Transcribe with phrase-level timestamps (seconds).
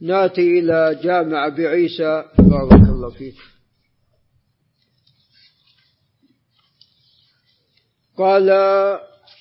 [0.00, 2.24] ناتي إلى جامع أبي عيسى.
[2.38, 3.34] بارك الله فيك.
[8.18, 8.50] قال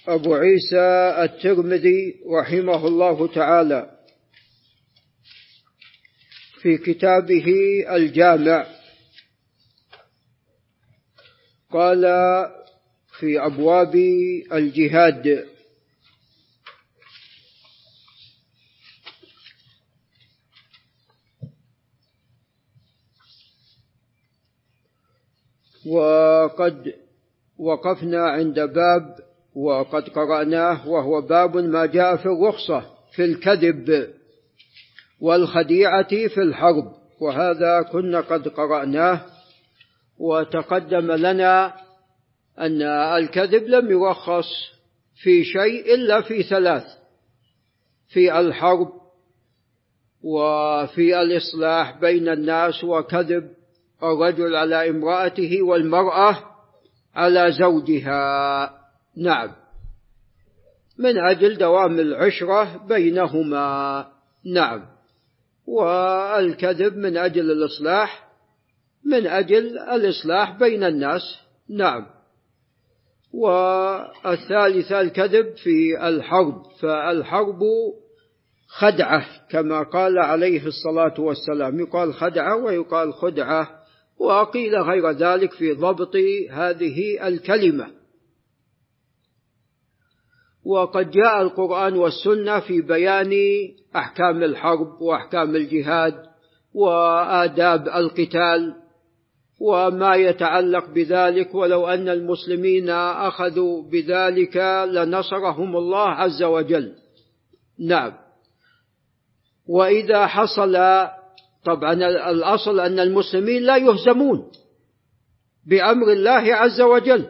[0.08, 3.92] أبو عيسى الترمذي رحمه الله تعالى
[6.62, 7.46] في كتابه
[7.96, 8.68] الجامع.
[11.72, 12.02] قال
[13.20, 13.96] في أبواب
[14.54, 15.55] الجهاد.
[25.86, 26.94] وقد
[27.58, 29.16] وقفنا عند باب
[29.56, 34.14] وقد قرأناه وهو باب ما جاء في الرخصة في الكذب
[35.22, 39.22] والخديعة في الحرب وهذا كنا قد قرأناه
[40.20, 41.74] وتقدم لنا
[42.60, 42.82] أن
[43.18, 44.48] الكذب لم يرخص
[45.24, 46.84] في شيء إلا في ثلاث
[48.10, 48.90] في الحرب
[50.24, 53.50] وفي الإصلاح بين الناس وكذب
[54.12, 56.56] الرجل على امرأته والمرأة
[57.16, 58.70] على زوجها.
[59.18, 59.52] نعم.
[60.98, 64.08] من أجل دوام العشرة بينهما.
[64.46, 64.86] نعم.
[65.68, 68.26] والكذب من أجل الإصلاح
[69.06, 71.22] من أجل الإصلاح بين الناس.
[71.70, 72.06] نعم.
[73.34, 76.64] والثالثة الكذب في الحرب.
[76.82, 77.60] فالحرب
[78.68, 81.80] خدعة كما قال عليه الصلاة والسلام.
[81.80, 83.85] يقال خدعة ويقال خدعة.
[84.20, 86.16] وقيل غير ذلك في ضبط
[86.52, 87.88] هذه الكلمة.
[90.66, 93.32] وقد جاء القرآن والسنة في بيان
[93.96, 96.14] أحكام الحرب وأحكام الجهاد
[96.74, 98.76] وآداب القتال
[99.62, 104.58] وما يتعلق بذلك ولو أن المسلمين أخذوا بذلك
[104.88, 106.96] لنصرهم الله عز وجل.
[107.80, 108.14] نعم.
[109.68, 110.76] وإذا حصل
[111.66, 111.94] طبعا
[112.30, 114.52] الأصل أن المسلمين لا يهزمون
[115.68, 117.26] بأمر الله عز وجل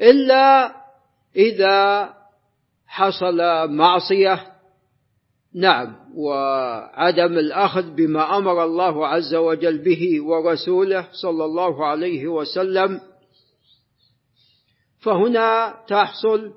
[0.00, 0.74] إلا
[1.36, 2.08] إذا
[2.86, 4.52] حصل معصية.
[5.54, 13.00] نعم وعدم الأخذ بما أمر الله عز وجل به ورسوله صلى الله عليه وسلم.
[15.00, 16.52] فهنا تحصل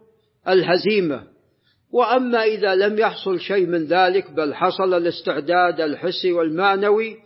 [0.47, 1.36] الهزيمة.
[1.93, 7.17] وأما إذا لم يحصل شيء من ذلك بل حصل الاستعداد الحسي والمعنوي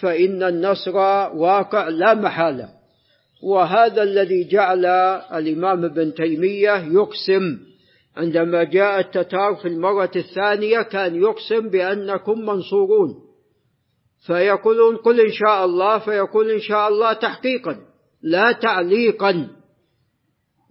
[0.00, 0.96] فإن النصر
[1.36, 2.68] واقع لا محالة.
[3.42, 4.84] وهذا الذي جعل
[5.34, 7.58] الإمام ابن تيمية يقسم.
[8.16, 13.14] عندما جاء التتار في المرة الثانية كان يقسم بأنكم منصورون.
[14.26, 17.76] فيقولون قل إن شاء الله فيقول إن شاء الله تحقيقا
[18.22, 19.57] لا تعليقا.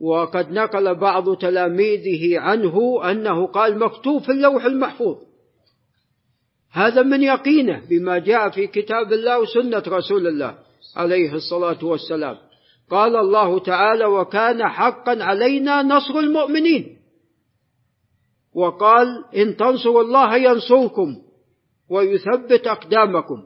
[0.02, 5.18] وقد نقل بعض تلاميذه عنه أنه قال مكتوب في اللوح المحفوظ.
[6.72, 10.58] هذا من يقينه بما جاء في كتاب الله وسنة رسول الله
[10.96, 12.38] عليه الصلاة والسلام.
[12.90, 16.98] قال الله تعالى وكان حقا علينا نصر المؤمنين
[18.56, 21.16] وقال إن تنصروا الله ينصركم
[21.90, 23.44] ويثبت أقدامكم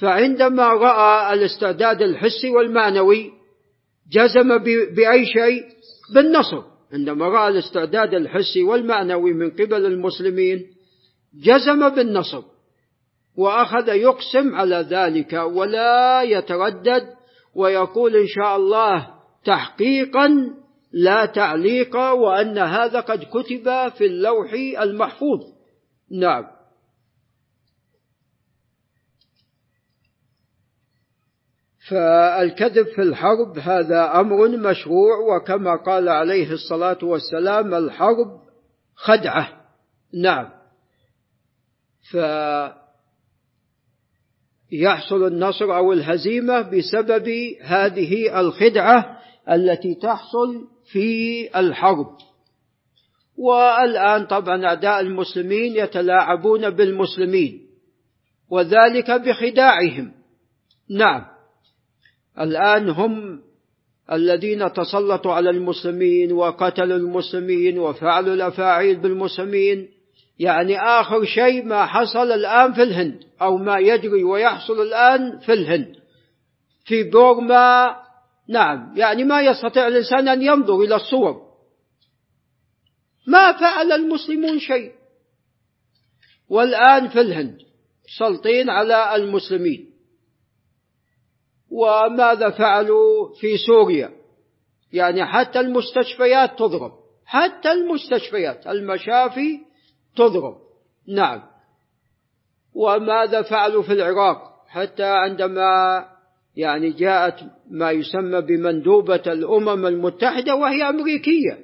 [0.00, 3.30] فعندما رأى الاستعداد الحسي والمعنوي
[4.12, 4.58] جزم
[4.96, 5.64] بأي شيء؟
[6.14, 6.62] بالنصر.
[6.92, 10.66] عندما رأى الاستعداد الحسي والمعنوي من قبل المسلمين
[11.34, 12.42] جزم بالنصر
[13.38, 17.08] وأخذ يقسم على ذلك ولا يتردد
[17.54, 19.08] ويقول إن شاء الله
[19.44, 20.54] تحقيقا
[20.92, 25.40] لا تعليق وأن هذا قد كتب في اللوح المحفوظ.
[26.10, 26.44] نعم.
[31.88, 38.40] فالكذب في الحرب هذا أمر مشروع وكما قال عليه الصلاة والسلام الحرب
[38.94, 39.48] خدعة.
[40.14, 40.48] نعم.
[44.70, 47.28] فيحصل النصر أو الهزيمة بسبب
[47.62, 49.18] هذه الخدعة
[49.50, 52.16] التي تحصل في الحرب.
[53.36, 57.66] والآن طبعا أعداء المسلمين يتلاعبون بالمسلمين
[58.50, 60.12] وذلك بخداعهم.
[60.90, 61.31] نعم.
[62.40, 63.42] الآن هم
[64.12, 69.88] الذين تسلطوا على المسلمين وقتلوا المسلمين وفعلوا الأفاعيل بالمسلمين.
[70.38, 75.96] يعني آخر شيء ما حصل الآن في الهند أو ما يجري ويحصل الآن في الهند.
[76.84, 77.96] في بورما
[78.48, 81.42] نعم يعني ما يستطيع الإنسان أن ينظر إلى الصور.
[83.26, 84.92] ما فعل المسلمون شيء.
[86.48, 87.58] والآن في الهند
[88.18, 89.91] سلطين على المسلمين.
[91.72, 94.10] وماذا فعلوا في سوريا؟
[94.92, 96.92] يعني حتى المستشفيات تضرب.
[97.26, 99.60] حتى المستشفيات المشافي
[100.16, 100.56] تضرب.
[101.08, 101.42] نعم.
[102.74, 104.38] وماذا فعلوا في العراق؟
[104.68, 106.04] حتى عندما
[106.56, 107.34] يعني جاءت
[107.70, 111.58] ما يسمى بمندوبة الأمم المتحدة وهي أمريكية.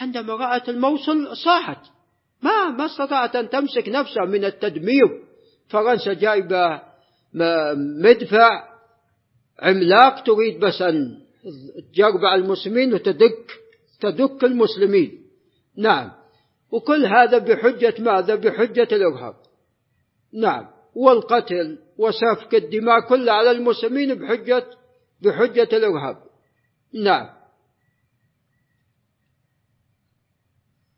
[0.00, 1.78] عندما رأت الموصل صاحت.
[2.42, 5.22] ما ما استطاعت أن تمسك نفسها من التدمير.
[5.68, 6.82] فرنسا جايبة
[8.02, 8.73] مدفع
[9.58, 11.20] عملاق تريد بس أن
[11.92, 13.50] تجربع المسلمين وتدك
[14.00, 15.26] تدك المسلمين.
[15.76, 16.12] نعم.
[16.70, 19.34] وكل هذا بحجة ماذا؟ بحجة الإرهاب.
[20.32, 20.66] نعم.
[20.94, 24.64] والقتل وسفك الدماء كلها على المسلمين بحجة
[25.22, 26.16] بحجة الإرهاب.
[26.94, 27.28] نعم.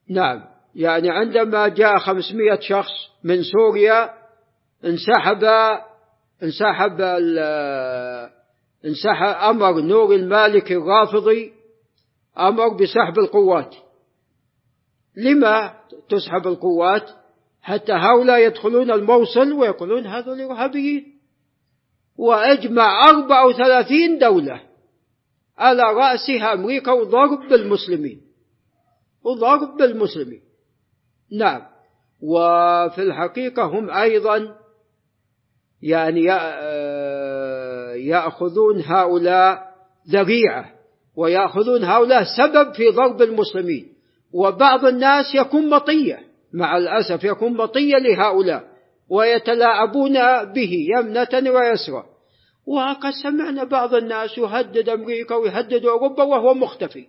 [0.09, 0.45] نعم.
[0.75, 2.93] يعني عندما جاء خمسمائة شخص
[3.25, 4.15] من سوريا
[4.85, 5.45] انسحب
[6.43, 7.01] انسحب
[8.87, 11.53] انسحب أمر نور المالك الرافضي
[12.39, 13.75] أمر بسحب القوات.
[15.17, 15.75] لما
[16.09, 17.11] تسحب القوات؟
[17.63, 21.17] حتى هؤلاء يدخلون الموصل ويقولون هذول إرهابيين
[22.17, 24.63] وأجمع أربع وثلاثين دولة
[25.59, 28.21] على رأسها أمريكا وضرب بالمسلمين
[29.25, 30.41] وضرب بالمسلمين
[31.33, 31.63] نعم.
[32.21, 34.57] وفي الحقيقة هم أيضا
[35.83, 37.16] يعني آه،
[37.97, 39.75] يأخذون هؤلاء
[40.11, 40.73] ذريعة
[41.17, 43.93] ويأخذون هؤلاء سبب في ضرب المسلمين.
[44.33, 46.21] وبعض الناس يكون مطية
[46.53, 48.65] مع الأسف يكون مطية لهؤلاء
[49.09, 50.15] ويتلاعبون
[50.45, 52.05] به يمنة ويسرى
[52.67, 57.07] وقد سمعنا بعض الناس يهدد أمريكا ويهدد أوروبا وهو مختفي.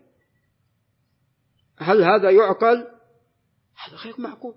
[1.77, 2.77] هل هذا يعقل؟
[3.85, 4.53] هذا غير معقول.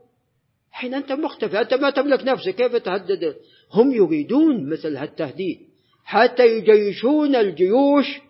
[0.71, 3.37] حين أنت مختفي أنت ما تملك نفسك كيف تهدد؟
[3.75, 5.70] هم يريدون مثل هالتهديد.
[6.11, 8.21] حتى يجيشون الجيوش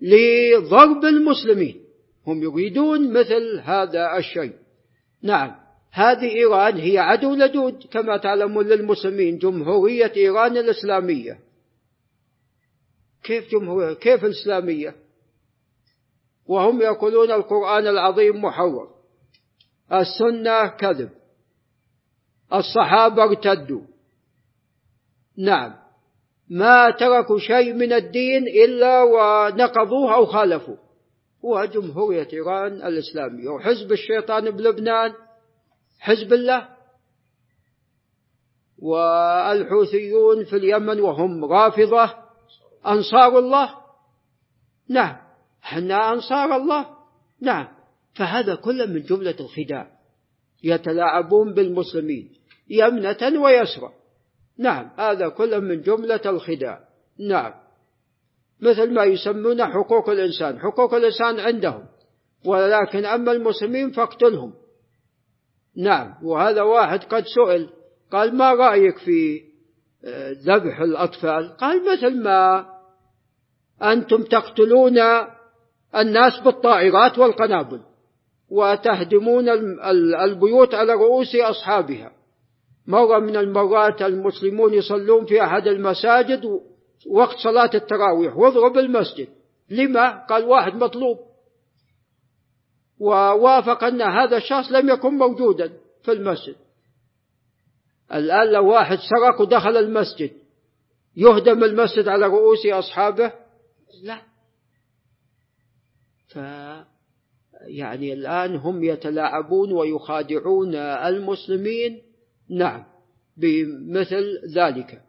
[0.00, 1.84] لضرب المسلمين.
[2.26, 4.52] هم يريدون مثل هذا الشيء.
[5.22, 5.56] نعم
[5.90, 11.38] هذه إيران هي عدو لدود كما تعلمون للمسلمين جمهورية إيران الإسلامية.
[13.22, 14.94] كيف جمهورية؟ كيف الإسلامية؟
[16.46, 18.94] وهم يقولون القرآن العظيم محور
[19.92, 21.10] السنة كذب.
[22.52, 23.82] الصحابة ارتدوا.
[25.38, 25.83] نعم.
[26.50, 30.76] ما تركوا شيء من الدين إلا ونقضوه أو خالفوا.
[31.44, 35.12] هو جمهورية إيران الإسلامية وحزب الشيطان بلبنان
[35.98, 36.68] حزب الله.
[38.78, 42.14] والحوثيون في اليمن وهم رافضة
[42.86, 43.74] أنصار الله.
[44.88, 45.16] نعم
[45.64, 46.86] إحنا أنصار الله.
[47.40, 47.68] نعم
[48.14, 49.90] فهذا كله من جملة الخداع.
[50.62, 52.32] يتلاعبون بالمسلمين
[52.68, 53.92] يمنة ويسرى.
[54.58, 56.80] نعم هذا كله من جملة الخداع.
[57.28, 57.52] نعم.
[58.60, 61.84] مثل ما يسمون حقوق الإنسان حقوق الإنسان عندهم
[62.46, 64.54] ولكن أما المسلمين فاقتلهم.
[65.76, 67.68] نعم وهذا واحد قد سئل
[68.12, 69.40] قال ما رأيك في
[70.04, 72.66] آه، ذبح الأطفال؟ قال مثل ما
[73.82, 74.98] أنتم تقتلون
[75.96, 77.80] الناس بالطائرات والقنابل
[78.50, 79.48] وتهدمون
[80.24, 82.12] البيوت على رؤوس أصحابها.
[82.86, 86.60] مرة من المرات المسلمون يصلون في أحد المساجد
[87.10, 88.36] وقت صلاة التراويح.
[88.36, 89.28] واضرب المسجد
[89.70, 91.18] لما؟ قال واحد مطلوب.
[92.98, 95.72] ووافق أن هذا الشخص لم يكن موجودا
[96.02, 96.56] في المسجد.
[98.14, 100.30] الآن لو واحد سرق ودخل المسجد
[101.16, 103.32] يهدم المسجد على رؤوس أصحابه؟
[104.02, 104.22] لا.
[106.28, 106.36] ف
[107.66, 112.02] يعني الآن هم يتلاعبون ويخادعون المسلمين.
[112.50, 112.84] نعم
[113.36, 114.24] بمثل
[114.54, 115.02] ذلك.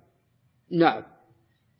[0.71, 1.03] نعم.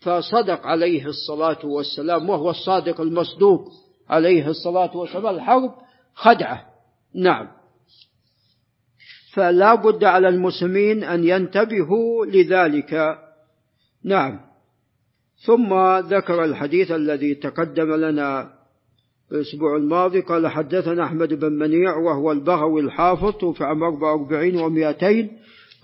[0.02, 3.72] فصدق عليه الصلاة والسلام وهو الصادق المصدوق
[4.10, 5.76] عليه الصلاة والسلام الحرب
[6.14, 6.66] خدعة.
[7.16, 7.48] نعم.
[9.34, 13.20] فلا بد على المسلمين أن ينتبهوا لذلك.
[14.04, 14.40] نعم.
[15.46, 18.55] ثم ذكر الحديث الذي تقدم لنا
[19.32, 25.30] الأسبوع الماضي قال حدثنا أحمد بن منيع وهو البغوي الحافظ توفي عام 44 و200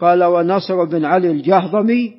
[0.01, 2.13] قال ونصر بن علي الجهضمي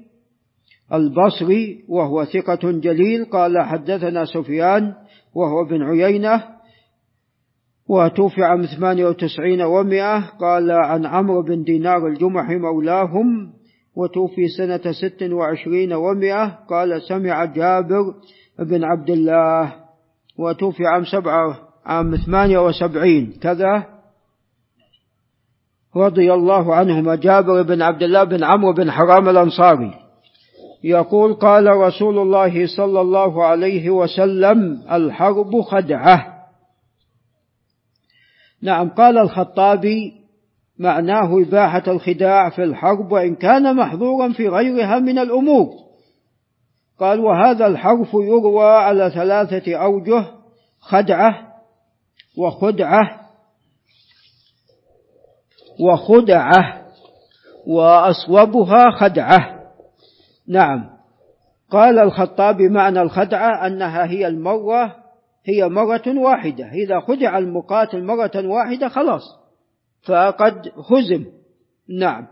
[0.93, 4.95] البصري وهو ثقة جليل قال حدثنا سفيان
[5.35, 6.45] وهو بن عيينة
[7.89, 13.53] وتوفي عام 98 ومئة قال عن عمرو بن دينار الجمحي مولاهم
[13.97, 18.15] وتوفي سنة ست وعشرين ومئة قال سمع جابر
[18.59, 19.82] بن عبد الله
[20.39, 23.33] وتوفي عام سبعة عام ثمانية وسبعين.
[23.43, 23.87] كذا.
[25.97, 29.95] رضي الله عنهما جابر بن عبد الله بن عمرو بن حرام الأنصاري
[30.85, 36.33] يقول قال رسول الله صلى الله عليه وسلم الحرب خدعة.
[38.63, 40.13] نعم قال الخطابي
[40.79, 45.69] معناه إباحة الخداع في الحرب وإن كان محظورا في غيرها من الأمور.
[47.03, 50.25] قال وهذا الحرف يروى على ثلاثة أوجه
[50.81, 51.53] خدعة
[52.39, 53.21] وخدعة
[55.81, 56.87] وخدعة
[57.67, 59.63] وأصوبها خدعة.
[60.49, 60.91] نعم.
[61.71, 64.97] قال الخطابي معنى الخدعة أنها هي المرة
[65.45, 66.65] هي مرة واحدة.
[66.73, 69.23] إذا خدع المقاتل مرة واحدة خلاص
[70.03, 71.25] فقد هزم.
[71.99, 72.27] نعم.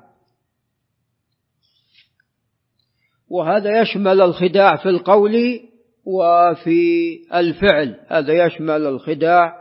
[3.31, 5.61] وهذا يشمل الخداع في القول
[6.05, 7.97] وفي الفعل.
[8.09, 9.55] هذا يشمل الخداع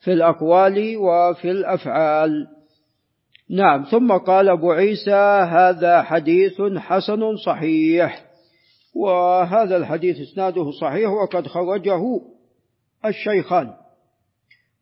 [0.00, 2.46] في الأقوال وفي الأفعال.
[3.50, 8.24] نعم ثم قال أبو عيسى هذا حديث حسن صحيح.
[8.94, 12.02] وهذا الحديث إسناده صحيح وقد خرجه
[13.04, 13.70] الشيخان.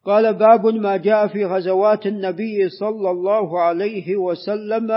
[0.04, 4.90] قال باب ما جاء في غزوات النبي صلى الله عليه وسلم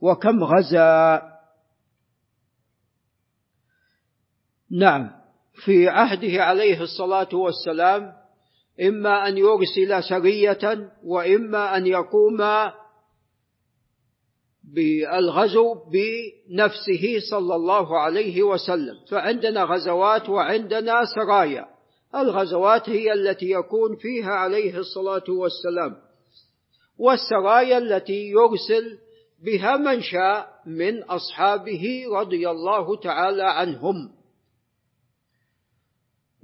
[0.00, 1.22] وكم غزا.
[4.78, 5.10] نعم
[5.64, 8.12] في عهده عليه الصلاة والسلام
[8.82, 12.38] إما أن يرسل سريه وإما أن يقوم
[14.74, 18.94] بالغزو بنفسه صلى الله عليه وسلم.
[19.10, 21.66] فعندنا غزوات وعندنا سرايا.
[22.14, 25.96] الغزوات هي التي يكون فيها عليه الصلاة والسلام.
[26.98, 28.98] والسرايا التي يرسل
[29.44, 34.15] بها من شاء من أصحابه رضي الله تعالى عنهم.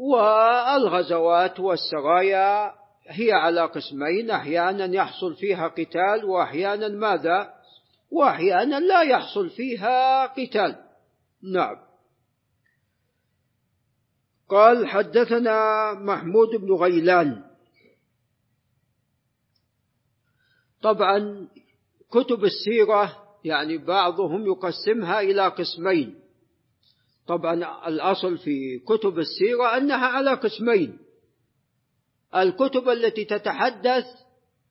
[0.03, 2.75] والغزوات والسرايا
[3.07, 7.55] هي على قسمين أحيانا يحصل فيها قتال وأحيانا ماذا؟
[8.11, 10.77] وأحيانا لا يحصل فيها قتال.
[11.53, 11.77] نعم.
[14.49, 17.45] قال حدثنا محمود بن غيلان.
[20.83, 21.49] طبعا
[22.11, 26.22] كتب السيرة يعني بعضهم يقسمها إلى قسمين.
[27.27, 30.99] طبعا الأصل في كتب السيره أنها على قسمين.
[32.37, 34.05] الكتب التي تتحدث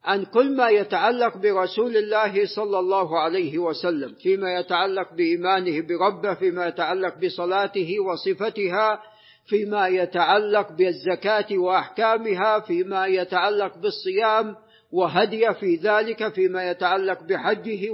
[0.04, 6.68] عن كل ما يتعلق برسول الله صلى الله عليه وسلم فيما يتعلق بإيمانه بربه فيما
[6.68, 9.02] يتعلق بصلاته وصفتها
[9.46, 14.56] فيما يتعلق بالزكاة وأحكامها فيما يتعلق بالصيام
[14.92, 17.90] وهدي في ذلك فيما يتعلق بحجه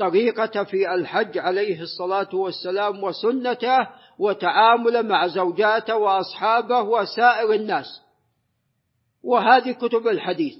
[0.00, 3.88] وطريقه في الحج عليه الصلاة والسلام وسنته
[4.18, 7.86] وتعامله مع زوجاته وأصحابه وسائر الناس.
[9.22, 10.54] وهذه كتب الحديث.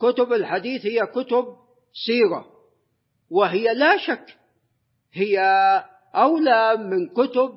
[0.00, 1.44] كتب الحديث هي كتب
[2.06, 2.46] سيرة.
[3.30, 4.36] وهي لا شك
[5.12, 5.38] هي
[6.14, 7.50] أولى من كتب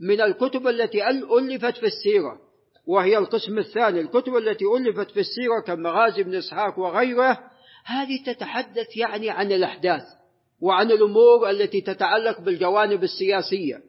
[0.00, 2.38] من الكتب التي ألفت في السيرة.
[2.86, 7.38] وهي القسم الثاني الكتب التي ألفت في السيرة كمغازي بن إسحاق وغيره.
[7.84, 10.18] هذه تتحدث يعني عن الأحداث.
[10.62, 13.80] وعن الأمور التي تتعلق بالجوانب السياسية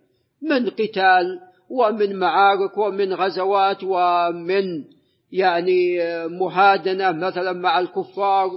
[0.41, 4.83] من قتال ومن معارك ومن غزوات ومن
[5.31, 8.49] يعني مهادنة مثلا مع الكفار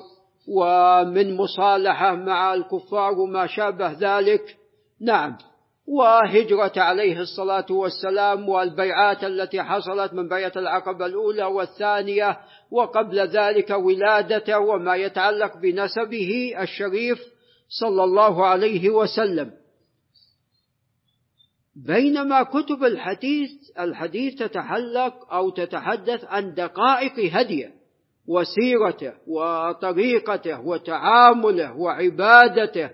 [0.49, 4.57] ومن مصالحة مع الكفار وما شابه ذلك.
[5.01, 5.37] نعم.
[5.87, 12.39] وهجرة عليه الصلاة والسلام والبيعات التي حصلت من بيعة العقبة الأولى والثانية
[12.71, 17.32] وقبل ذلك ولادته وما يتعلق بنسبه الشريف
[17.81, 19.51] صلى الله عليه وسلم.
[21.77, 27.73] بينما كتب الحديث الحديث تتحلق أو تتحدث عن دقائق هديه
[28.29, 32.91] وسيرته وطريقته وتعامله وعبادته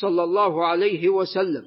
[0.00, 1.64] صلى الله عليه وسلم.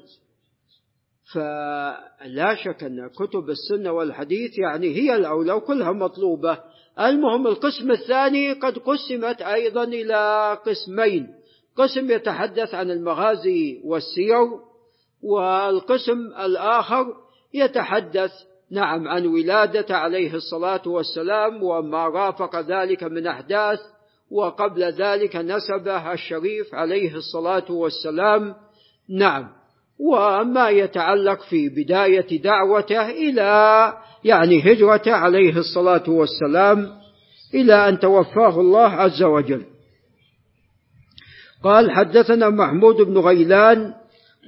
[1.33, 6.59] فلا شك أن كتب السنة والحديث يعني هي الأولى وكلها مطلوبة.
[6.99, 11.44] المهم القسم الثاني قد قسمت أيضا إلى قسمين.
[11.77, 14.47] قسم يتحدث عن المغازي والسير
[15.23, 17.05] والقسم الآخر
[17.53, 18.31] يتحدث
[18.71, 23.79] نعم عن ولادة عليه الصلاة والسلام وما رافق ذلك من أحداث
[24.31, 28.55] وقبل ذلك نسبه الشريف عليه الصلاة والسلام
[29.09, 29.47] نعم.
[29.99, 36.89] وما يتعلق في بداية دعوته إلى يعني هجرته عليه الصلاة والسلام
[37.53, 39.65] إلى أن توفاه الله عز وجل.
[41.63, 43.93] قال حدثنا محمود بن غيلان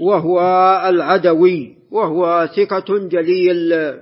[0.02, 0.40] وهو
[0.86, 3.94] العدوي وهو ثقة جليل.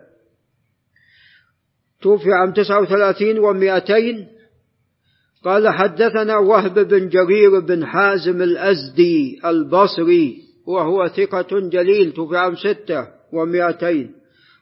[2.02, 4.28] توفي عام تسعة وثلاثين ومائتين.
[5.44, 12.12] قال حدثنا وهب بن جرير بن حازم الأزدي البصري وهو ثقة جليل.
[12.12, 14.12] توفي عام ستة ومائتين.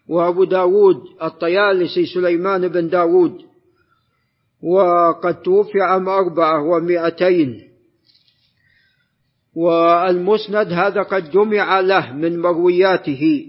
[0.09, 3.37] وأبو داود الطيالسي سليمان بن داود.
[4.63, 7.72] وقد توفي عام أربعة ومائتين.
[9.55, 13.45] والمسند هذا قد جمع له من مروياته.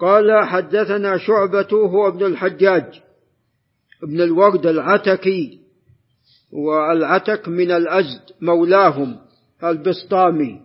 [0.00, 3.02] قال حدثنا شعبة هو ابن الحجاج
[4.02, 5.58] ابن الورد العتكي
[6.52, 9.16] والعتك من الأزد مولاهم
[9.64, 10.60] البسطامي.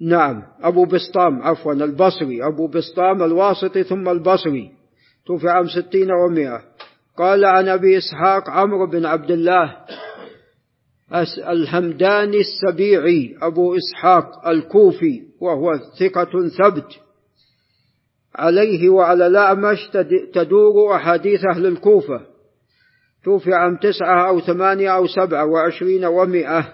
[0.00, 4.70] نعم أبو بسطام عفوا البصري أبو بسطام الواسطي ثم البصري.
[5.26, 6.62] توفي عام ستين ومائة.
[7.18, 9.76] قال عن أبي إسحاق عمرو بن عبد الله
[11.38, 17.00] الهمداني السبيعي أبو إسحاق الكوفي وهو ثقة ثبت
[18.34, 19.90] عليه وعلى الأعمش
[20.34, 22.20] تدور أحاديث أهل الكوفة.
[23.24, 26.72] توفي عام تسعة أو ثمانية أو سبعة وعشرين ومئة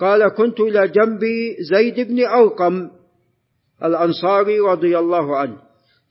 [0.00, 2.90] قال كنت إلى جنبي زيد بن أرقم
[3.84, 5.56] الأنصاري رضي الله عنه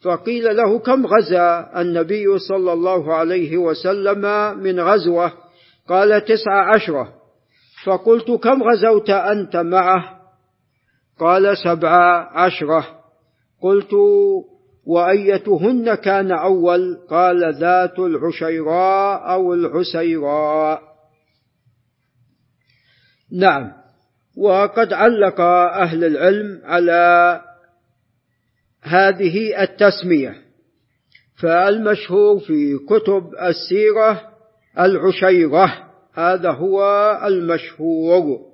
[0.01, 4.21] فقيل له كم غزا النبي صلى الله عليه وسلم
[4.59, 5.33] من غزوة؟
[5.87, 7.18] قال تسع عشرة.
[7.85, 10.19] فقلت كم غزوت أنت معه؟
[11.19, 12.99] قال سبع عشرة
[13.61, 13.93] قلت
[14.85, 20.81] وأيتهن كان أول؟ قال ذات العشيراء أو العسيراء.
[23.31, 23.71] نعم.
[24.37, 27.41] وقد علق أهل العلم على
[28.81, 30.35] هذه التسمية.
[31.41, 34.21] فالمشهور في كتب السيرة
[34.79, 35.88] العشيرة.
[36.19, 36.81] هذا هو
[37.23, 38.49] المشهور.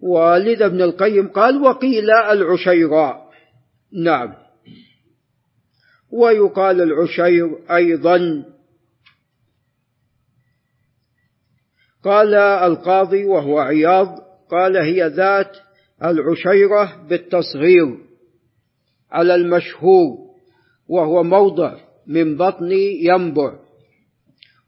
[0.00, 3.30] ولذا ابن القيم قال وقيل العشيراء
[4.04, 4.34] نعم.
[6.12, 8.44] ويقال العشير أيضا.
[12.04, 14.18] قال القاضي وهو عياض
[14.50, 15.56] قال هي ذات
[16.04, 17.98] العشيرة بالتصغير
[19.10, 20.18] على المشهور
[20.88, 22.72] وهو موضع من بطن
[23.02, 23.67] ينبع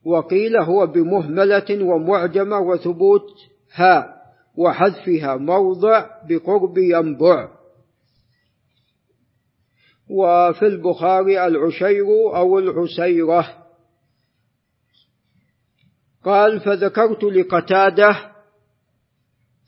[0.05, 3.27] وقيل هو بمهملة ومعجمة وثبوت
[3.75, 4.17] ها
[4.57, 7.49] وحذفها موضع بقرب ينبع.
[10.11, 13.57] وفي البخاري العشير أو العسيرة.
[16.25, 18.33] قال فذكرت لقتادة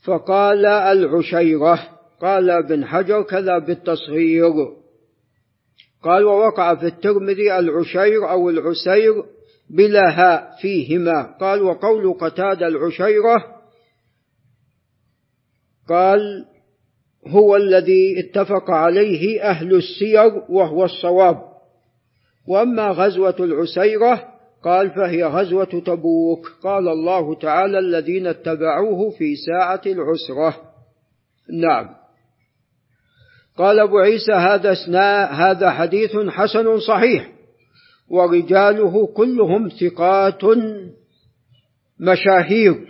[0.03, 1.89] فقال العشيرة.
[2.21, 4.53] قال ابن حجر كذا بالتصغير.
[6.03, 9.23] قال ووقع في الترمذي العشير أو العسير
[9.73, 11.37] بلا هاء فيهما.
[11.41, 13.53] قال وقول قتاد العشيرة
[15.89, 16.45] قال
[17.27, 21.41] هو الذي اتفق عليه أهل السير وهو الصواب.
[22.47, 24.33] وأما غزوة العسيرة
[24.63, 26.51] قال فهي غزوة تبوك.
[26.63, 30.61] قال الله تعالى الذين اتبعوه في ساعة العسرة.
[31.61, 31.89] نعم.
[33.57, 34.71] قال أبو عيسى هذا
[35.31, 37.32] هذا حديث حسن صحيح.
[38.09, 40.41] ورجاله كلهم ثقات.
[41.99, 42.87] مشاهير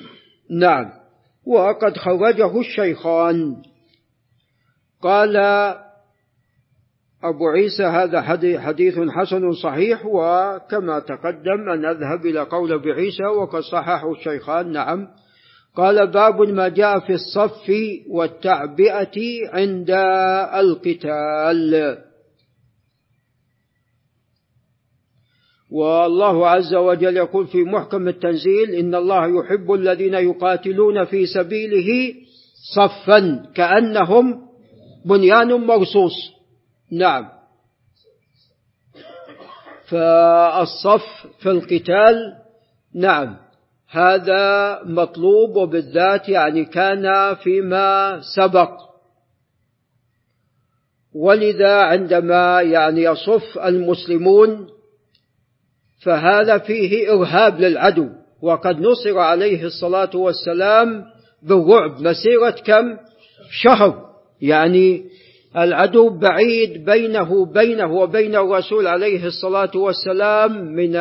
[0.59, 0.91] نعم.
[1.45, 3.55] وقد خرجه الشيخان.
[5.01, 5.37] قال
[7.23, 8.21] أبو عيسى هذا
[8.59, 15.07] حديث حسن صحيح وكما تقدم أن أذهب إلى قول أبي عيسى وقد صححه الشيخان نعم.
[15.75, 17.71] قال باب ما جاء في الصف
[18.09, 19.19] والتعبئة
[19.53, 19.89] عند
[20.53, 21.97] القتال.
[25.73, 32.13] والله عز وجل يقول في محكم التنزيل إن الله يحب الذين يقاتلون في سبيله
[32.75, 34.41] صفا كأنهم
[35.05, 36.13] بنيان مرصوص.
[36.91, 37.29] نعم.
[39.87, 41.05] فالصف
[41.39, 42.15] في القتال
[42.95, 43.37] نعم.
[43.89, 48.71] هذا مطلوب وبالذات يعني كان فيما سبق.
[51.15, 54.67] ولذا عندما يعني يصف المسلمون
[56.03, 58.09] فهذا فيه إرهاب للعدو.
[58.41, 61.03] وقد نصر عليه الصلاة والسلام
[61.43, 62.97] بالرعب مسيرة كم؟
[63.51, 64.13] شهر.
[64.41, 65.03] يعني
[65.57, 70.95] العدو بعيد بينه بينه وبين الرسول عليه الصلاة والسلام من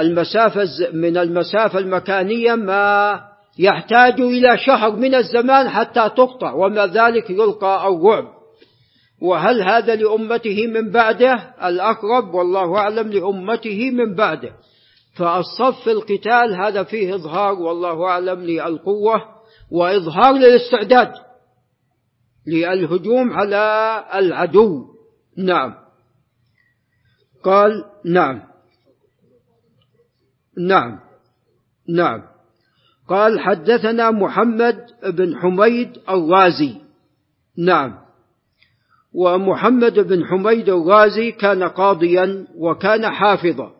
[0.00, 3.20] المسافة من المسافة المكانية ما
[3.58, 8.35] يحتاج إلى شهر من الزمان حتى تقطع وما ذلك يلقى الرعب
[9.22, 14.50] وهل هذا لأمته من بعده؟ الأقرب والله أعلم لأمته من بعده.
[15.16, 19.22] فالصف القتال هذا فيه إظهار والله أعلم للقوة
[19.70, 21.12] وإظهار للاستعداد
[22.46, 24.86] للهجوم على العدو.
[25.38, 25.74] نعم.
[27.44, 28.42] قال نعم.
[30.58, 30.98] نعم.
[31.88, 32.22] نعم.
[33.08, 36.74] قال حدثنا محمد بن حميد الغازي
[37.58, 38.05] نعم.
[39.16, 43.72] ومحمد بن حميد الغازي كان قاضيا وكان حافظا.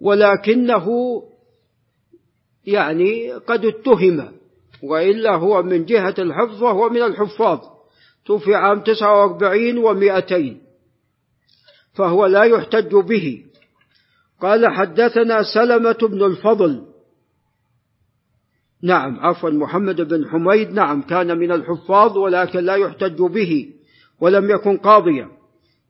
[0.00, 0.86] ولكنه
[2.66, 4.28] يعني قد اتهم
[4.82, 7.60] وإلا هو من جهة الحفظ وهو من الحفاظ.
[8.26, 10.60] توفي عام تسعة وأربعين ومائتين
[11.92, 13.44] فهو لا يحتج به.
[14.40, 16.86] قال حدثنا سلمة بن الفضل.
[18.82, 23.77] نعم عفوا محمد بن حميد نعم كان من الحفاظ ولكن لا يحتج به.
[24.20, 25.28] ولم يكن قاضيا.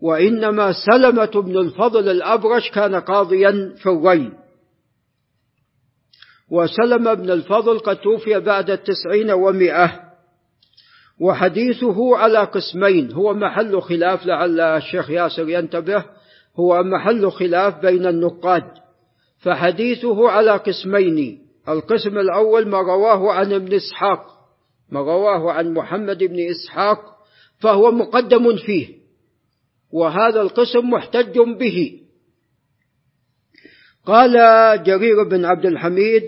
[0.01, 4.33] وإنما سلمة بن الفضل الأبرش كان قاضيا في الري
[6.51, 10.01] وسلم بن الفضل قد توفي بعد التسعين ومئة.
[11.21, 13.13] وحديثه على قسمين.
[13.13, 16.05] هو محل خلاف لعل الشيخ ياسر ينتبه.
[16.57, 18.65] هو محل خلاف بين النقاد.
[19.39, 21.39] فحديثه على قسمين.
[21.69, 24.27] القسم الأول ما رواه عن ابن إسحاق.
[24.91, 27.18] ما رواه عن محمد بن إسحاق
[27.59, 28.99] فهو مقدم فيه.
[29.93, 32.01] وهذا القسم محتج به.
[34.07, 34.33] قال
[34.83, 36.23] جرير بن عبد الحميد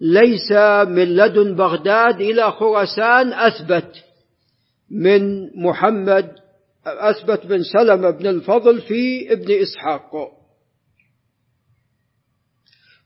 [0.00, 0.52] ليس
[0.88, 4.04] من لدن بغداد إلى خراسان أثبت
[4.90, 6.34] من محمد
[6.86, 10.10] أثبت بن سلمة بن الفضل في ابن إسحاق.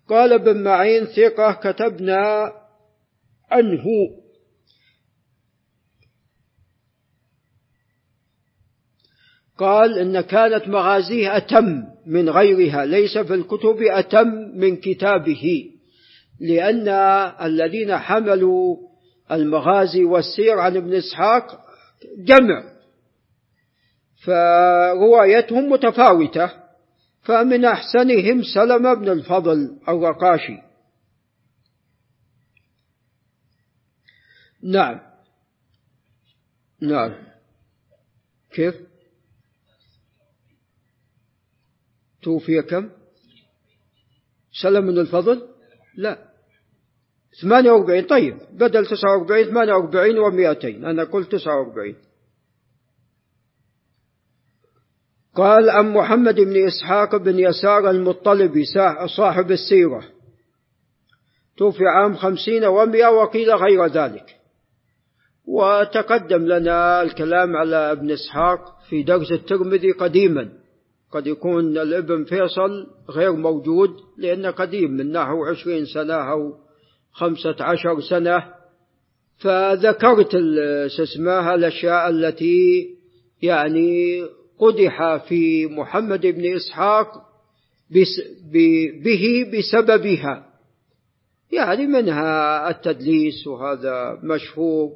[0.08, 2.52] قال ابن معين ثقة كتبنا
[3.50, 3.84] عنه.
[9.58, 15.70] قال إن كانت مغازيه أتم من غيرها ليس في الكتب أتم من كتابه
[16.40, 16.88] لأن
[17.42, 18.76] الذين حملوا
[19.32, 21.60] المغازي والسير عن ابن إسحاق
[22.18, 22.78] جمع
[24.24, 26.50] فروايتهم متفاوتة
[27.22, 30.58] فمن أحسنهم سلم بن الفضل الرقاشي.
[34.62, 35.00] نعم.
[36.82, 37.14] نعم.
[38.52, 38.87] كيف؟
[42.22, 42.90] توفي كم؟
[44.62, 45.48] سلم من الفضل؟
[45.96, 46.18] لا.
[47.42, 48.06] ثمانية وأربعين.
[48.06, 50.84] طيب بدل تسعة وأربعين ثمانية وأربعين ومئتين.
[50.84, 51.96] أنا قلت تسعة وأربعين.
[55.34, 58.64] قال عن محمد بن إسحاق بن يسار المطلبي
[59.16, 60.04] صاحب السيرة.
[61.56, 64.36] توفي عام خمسين ومئة وقيل غير ذلك.
[65.44, 70.57] وتقدم لنا الكلام على ابن إسحاق في درس الترمذي قديما.
[71.12, 76.54] قد يكون الابن فيصل غير موجود لأنه قديم من نحو عشرين سنة أو
[77.12, 78.44] خمسة عشر سنة.
[79.38, 80.34] فذكرت
[81.00, 82.88] اسمها الأشياء التي
[83.42, 84.22] يعني
[84.58, 87.12] قدح في محمد بن إسحاق
[89.04, 90.48] به بسببها.
[91.52, 94.90] يعني منها التدليس وهذا مشهور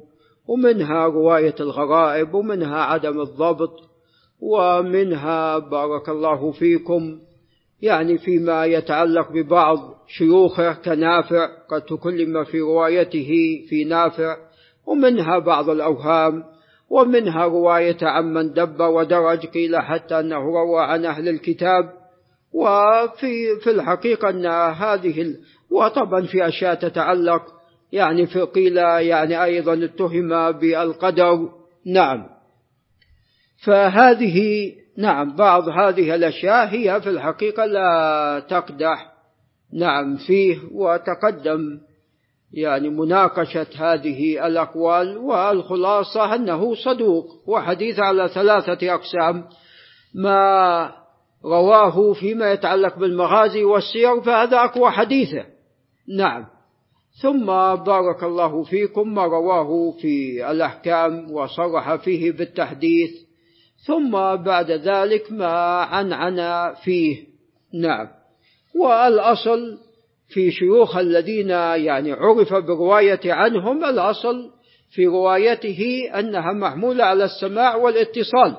[0.47, 3.92] ومنها رواية الغرائب ومنها عدم الضبط.
[4.43, 7.19] ومنها بارك الله فيكم
[7.81, 9.77] يعني فيما يتعلق ببعض
[10.07, 13.29] شيوخه كنافع قد تكلم في روايته
[13.69, 14.37] في نافع
[14.85, 16.43] ومنها بعض الأوهام
[16.89, 21.93] ومنها رواية عن من دب ودرج قيل حتى أنه روى عن أهل الكتاب
[22.53, 25.35] وفي في الحقيقة أن هذه
[25.71, 27.41] وطبعا في أشياء تتعلق
[27.91, 31.49] يعني في قيل يعني أيضا اتهم بالقدر
[31.85, 32.32] نعم.
[33.65, 39.13] فهذه نعم بعض هذه الأشياء هي في الحقيقة لا تقدح
[39.73, 41.79] نعم فيه وتقدم
[42.53, 49.45] يعني مناقشة هذه الأقوال والخلاصة أنه صدوق وحديث على ثلاثة أقسام
[50.15, 50.91] ما
[51.45, 55.45] رواه فيما يتعلق بالمغازي والسير فهذا أقوى حديثه.
[56.17, 56.45] نعم.
[57.21, 57.45] ثم
[57.75, 63.22] بارك الله فيكم ما رواه في الأحكام وصرح فيه بالتحديث.
[63.85, 67.27] ثم بعد ذلك ما عنعن فيه.
[67.73, 68.07] نعم.
[68.75, 69.77] والأصل
[70.27, 74.51] في شيوخ الذين يعني عرف بالرواية عنهم الأصل
[74.89, 78.57] في روايته أنها محمولة على السماع والاتصال.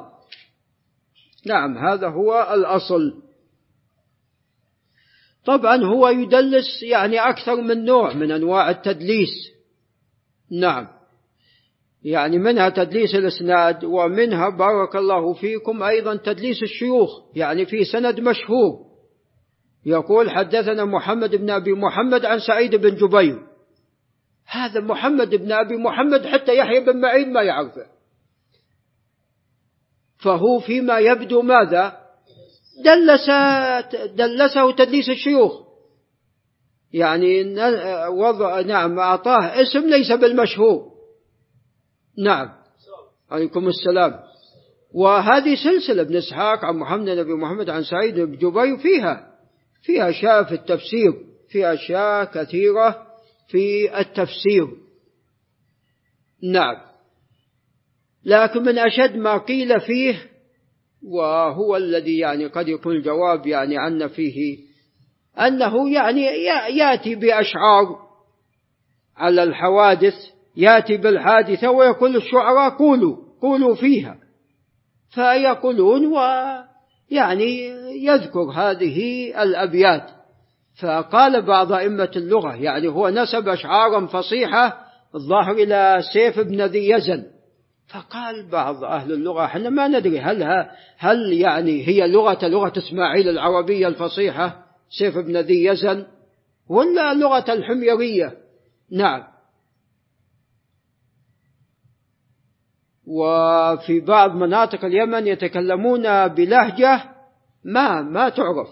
[1.47, 3.23] نعم هذا هو الأصل.
[5.45, 9.55] طبعا هو يدلس يعني أكثر من نوع من أنواع التدليس.
[10.51, 10.89] نعم.
[12.05, 18.85] يعني منها تدليس الإسناد ومنها بارك الله فيكم أيضا تدليس الشيوخ يعني في سند مشهور.
[19.87, 23.39] يقول حدثنا محمد بن أبي محمد عن سعيد بن جبير.
[24.47, 27.87] هذا محمد بن أبي محمد حتى يحيى بن معين ما يعرفه.
[30.19, 31.97] فهو فيما يبدو ماذا؟
[32.85, 33.31] دلس
[34.15, 35.53] دلسه تدليس الشيوخ.
[36.93, 37.55] يعني
[38.09, 40.94] وضع نعم أعطاه اسم ليس بالمشهور.
[42.19, 42.49] نعم.
[43.31, 44.21] عليكم السلام.
[44.95, 49.35] وهذه سلسلة ابن إسحاق عن محمد بن محمد عن سعيد بن جبير فيها
[49.83, 51.13] في أشياء في التفسير
[51.49, 53.07] في أشياء كثيرة
[53.49, 54.69] في التفسير.
[56.43, 56.77] نعم.
[58.25, 60.31] لكن من أشد ما قيل فيه
[61.03, 64.59] وهو الذي يعني قد يكون الجواب يعني عنا فيه
[65.39, 66.23] أنه يعني
[66.77, 68.05] يأتي بأشعار
[69.17, 70.15] على الحوادث
[70.57, 74.17] يأتي بالحادثة ويقول الشعراء قولوا قولوا فيها.
[75.11, 77.67] فيقولون ويعني
[78.05, 80.11] يذكر هذه الأبيات.
[80.83, 87.25] فقال بعض أئمة اللغة يعني هو نسب أشعارا فصيحة الظاهر إلى سيف بن ذي يزن.
[87.89, 90.67] فقال بعض أهل اللغة إحنا ما ندري هل
[90.99, 94.65] هل يعني هي لغة لغة إسماعيل العربية الفصيحة
[94.99, 96.07] سيف بن ذي يزن
[96.69, 98.33] ولا لغة الحميرية.
[98.93, 99.34] نعم.
[103.07, 107.03] وفي بعض مناطق اليمن يتكلمون بلهجة
[107.65, 108.69] ما ما تعرف.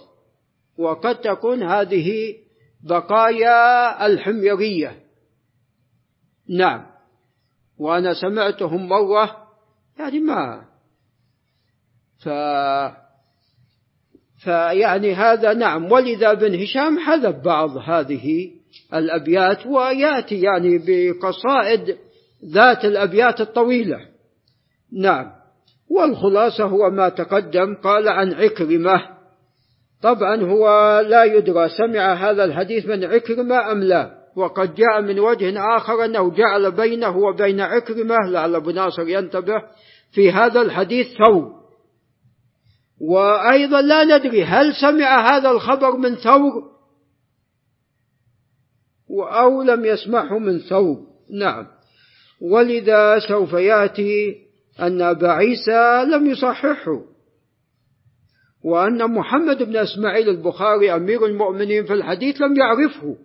[0.79, 2.35] وقد تكون هذه
[2.83, 5.03] بقايا الحميرية.
[6.49, 6.87] نعم.
[7.79, 9.49] وأنا سمعتهم مرة
[9.99, 10.64] يعني ما.
[12.25, 12.29] ف
[14.45, 15.92] فيعني هذا نعم.
[15.92, 18.51] ولذا بن هشام حذف بعض هذه
[18.95, 21.99] الأبيات ويأتي يعني بقصائد
[22.45, 24.12] ذات الأبيات الطويلة.
[25.00, 25.33] نعم.
[25.90, 29.02] والخلاصة هو ما تقدم قال عن عكرمة.
[30.02, 30.66] طبعا هو
[31.09, 34.22] لا يدرى سمع هذا الحديث من عكرمة أم لا.
[34.37, 39.62] وقد جاء من وجه آخر أنه جعل بينه وبين عكرمة لعل أبو ناصر ينتبه
[40.12, 41.62] في هذا الحديث ثور
[43.00, 46.72] وأيضا لا ندري هل سمع هذا الخبر من ثور
[49.11, 50.96] أو لم يسمعه من ثور
[51.31, 51.66] نعم.
[52.40, 54.37] ولذا سوف يأتي
[54.81, 57.01] أن أبا عيسى لم يصححه
[58.65, 63.17] وأن محمد بن إسماعيل البخاري أمير المؤمنين في الحديث لم يعرفه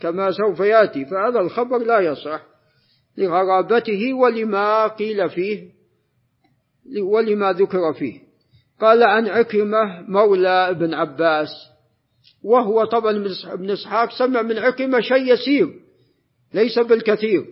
[0.00, 2.42] كما سوف يأتي فهذا الخبر لا يصح
[3.16, 5.68] لغرابته ولما قيل فيه
[7.02, 8.20] ولما ذكر فيه.
[8.80, 11.48] قال عن عكرمة مولى ابن عباس
[12.44, 15.68] وهو طبعا ابن إسحاق سمع من عكرمة شيء يسير
[16.54, 17.46] ليس بالكثير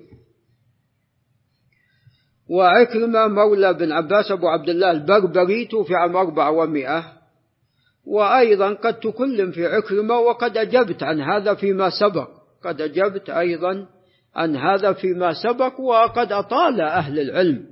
[2.51, 7.21] وعكرمة مولى بن عباس أبو عبد الله البربري توفي عام أربعة ومائة
[8.07, 12.29] وأيضا قد تكلم في عكرمة وقد أجبت عن هذا فيما سبق.
[12.65, 13.87] قد أجبت أيضا
[14.35, 17.67] عن هذا فيما سبق وقد أطال أهل العلم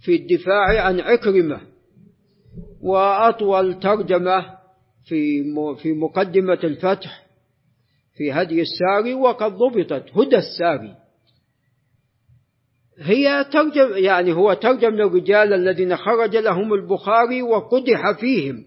[0.00, 1.60] في الدفاع عن عكرمة.
[2.82, 4.46] وأطول ترجمة
[5.08, 5.44] في
[5.82, 7.26] في مقدمة الفتح
[8.16, 11.05] في هدي الساري وقد ضبطت هدى الساري.
[12.98, 18.64] هي ترجم يعني هو ترجم للرجال الذين خرج لهم البخاري وقدح فيهم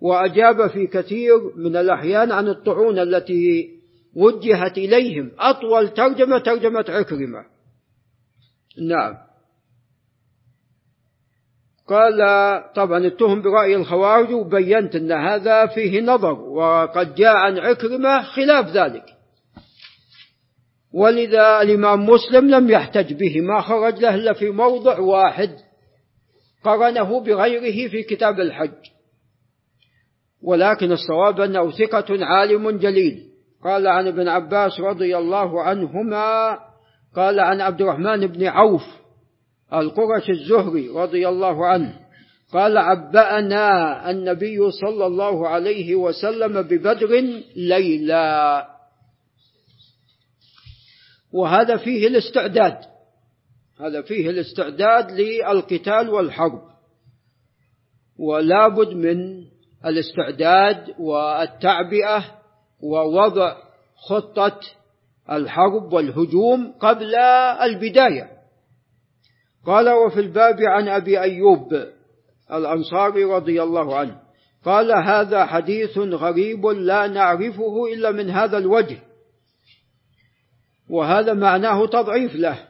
[0.00, 3.70] وأجاب في كثير من الأحيان عن الطعون التي
[4.16, 5.30] وجهت إليهم.
[5.38, 7.44] أطول ترجمة ترجمة عكرمة.
[8.88, 9.14] نعم.
[11.88, 12.18] قال
[12.74, 19.17] طبعا اتهم برأي الخوارج وبينت أن هذا فيه نظر وقد جاء عن عكرمة خلاف ذلك.
[20.94, 25.50] ولذا الإمام مسلم لم يحتج به ما خرج له إلا في موضع واحد
[26.64, 28.84] قرنه بغيره في كتاب الحج.
[30.42, 33.28] ولكن الصواب أنه ثقة عالم جليل.
[33.64, 36.58] قال عن ابن عباس رضي الله عنهما
[37.16, 38.82] قال عن عبد الرحمن بن عوف
[39.72, 41.94] القرش الزهري رضي الله عنه
[42.52, 47.08] قال عبأنا النبي صلى الله عليه وسلم ببدر
[47.56, 48.66] ليلا.
[51.32, 52.78] وهذا فيه الاستعداد.
[53.80, 56.62] هذا فيه الاستعداد للقتال والحرب.
[58.18, 59.44] ولا بد من
[59.86, 62.24] الاستعداد والتعبئة
[62.82, 63.56] ووضع
[64.08, 64.60] خطة
[65.30, 67.14] الحرب والهجوم قبل
[67.62, 68.30] البداية.
[69.66, 71.74] قال وفي الباب عن أبي أيوب
[72.52, 74.20] الأنصاري رضي الله عنه
[74.64, 78.98] قال هذا حديث غريب لا نعرفه إلا من هذا الوجه.
[80.90, 82.68] وهذا معناه تضعيف له.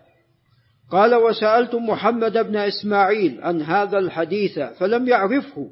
[0.91, 5.71] قال وسألت محمد بن إسماعيل عن هذا الحديث فلم يعرفه.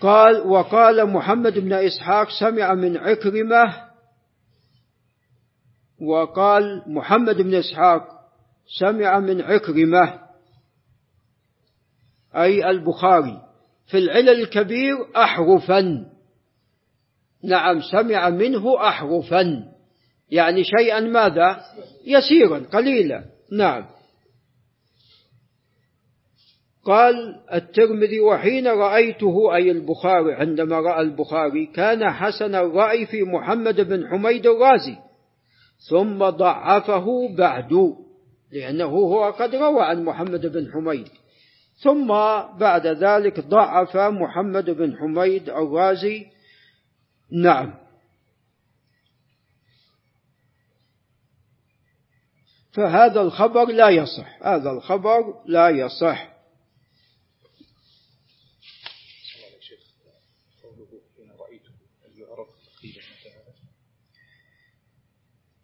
[0.00, 3.84] قال وقال محمد بن إسحاق سمع من عكرمة.
[6.00, 8.08] وقال محمد بن إسحاق
[8.80, 10.20] سمع من عكرمة
[12.36, 13.42] أي البخاري.
[13.86, 16.13] في العلل الكبير أحرفا.
[17.44, 19.64] نعم سمع منه أحرفا.
[20.30, 21.60] يعني شيئا ماذا؟
[22.06, 23.24] يسيرا قليلا.
[23.52, 23.84] نعم.
[26.84, 27.14] قال
[27.54, 34.46] الترمذي وحين رأيته أي البخاري عندما رأى البخاري كان حسن الرأي في محمد بن حميد
[34.46, 34.96] الرازي
[35.90, 37.94] ثم ضعفه بعد
[38.52, 41.08] لأنه هو قد روى عن محمد بن حميد.
[41.82, 42.08] ثم
[42.58, 46.26] بعد ذلك ضعف محمد بن حميد الرازي
[47.34, 47.74] نعم.
[52.72, 56.34] فهذا الخبر لا يصح هذا الخبر لا يصح.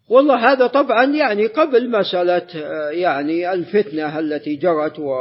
[0.09, 2.59] والله هذا طبعا يعني قبل مسألة
[2.91, 5.13] يعني الفتنة التي جرت و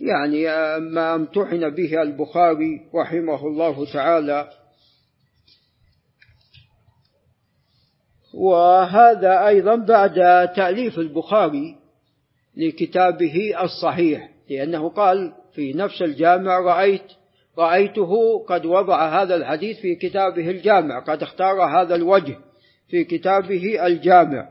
[0.00, 0.44] يعني
[0.78, 4.50] ما امتحن به البخاري رحمه الله تعالى.
[8.34, 10.14] وهذا أيضا بعد
[10.56, 11.76] تأليف البخاري
[12.56, 17.02] لكتابه الصحيح لأنه قال في نفس الجامع رأيت
[17.58, 22.38] رأيته قد وضع هذا الحديث في كتابه الجامع قد اختار هذا الوجه
[22.88, 24.48] في كتابه الجامع.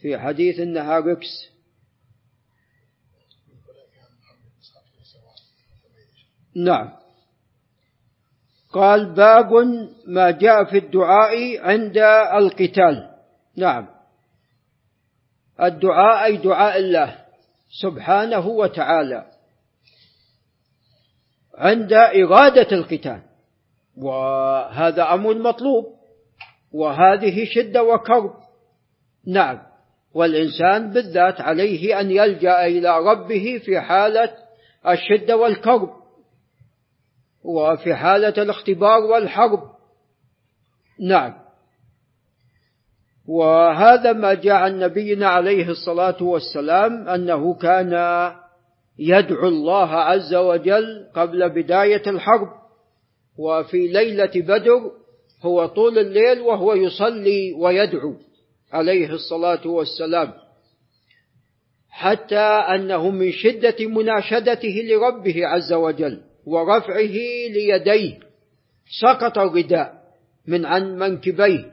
[0.00, 1.50] في حديث انها ركس.
[6.56, 6.99] نعم.
[8.72, 9.52] قال باب
[10.06, 11.98] ما جاء في الدعاء عند
[12.34, 13.10] القتال.
[13.56, 13.86] نعم.
[15.62, 17.18] الدعاء أي دعاء الله
[17.82, 19.26] سبحانه وتعالى.
[21.54, 23.22] عند اراده القتال.
[23.96, 25.84] وهذا أمر مطلوب.
[26.72, 28.34] وهذه شدة وكرب.
[29.26, 29.62] نعم.
[30.14, 34.36] والإنسان بالذات عليه أن يلجأ إلى ربه في حالة
[34.88, 35.99] الشدة والكرب.
[37.44, 39.60] وفي حالة الاختبار والحرب.
[41.00, 41.34] نعم.
[43.28, 47.92] وهذا ما جاء عن نبينا عليه الصلاة والسلام أنه كان
[48.98, 52.48] يدعو الله عز وجل قبل بداية الحرب.
[53.38, 54.90] وفي ليلة بدر
[55.42, 58.14] هو طول الليل وهو يصلي ويدعو
[58.72, 60.32] عليه الصلاة والسلام.
[61.90, 62.40] حتى
[62.74, 66.29] أنه من شدة مناشدته لربه عز وجل.
[66.50, 67.16] ورفعه
[67.54, 68.18] ليديه.
[69.00, 70.02] سقط الرداء
[70.46, 71.70] من عن منكبيه.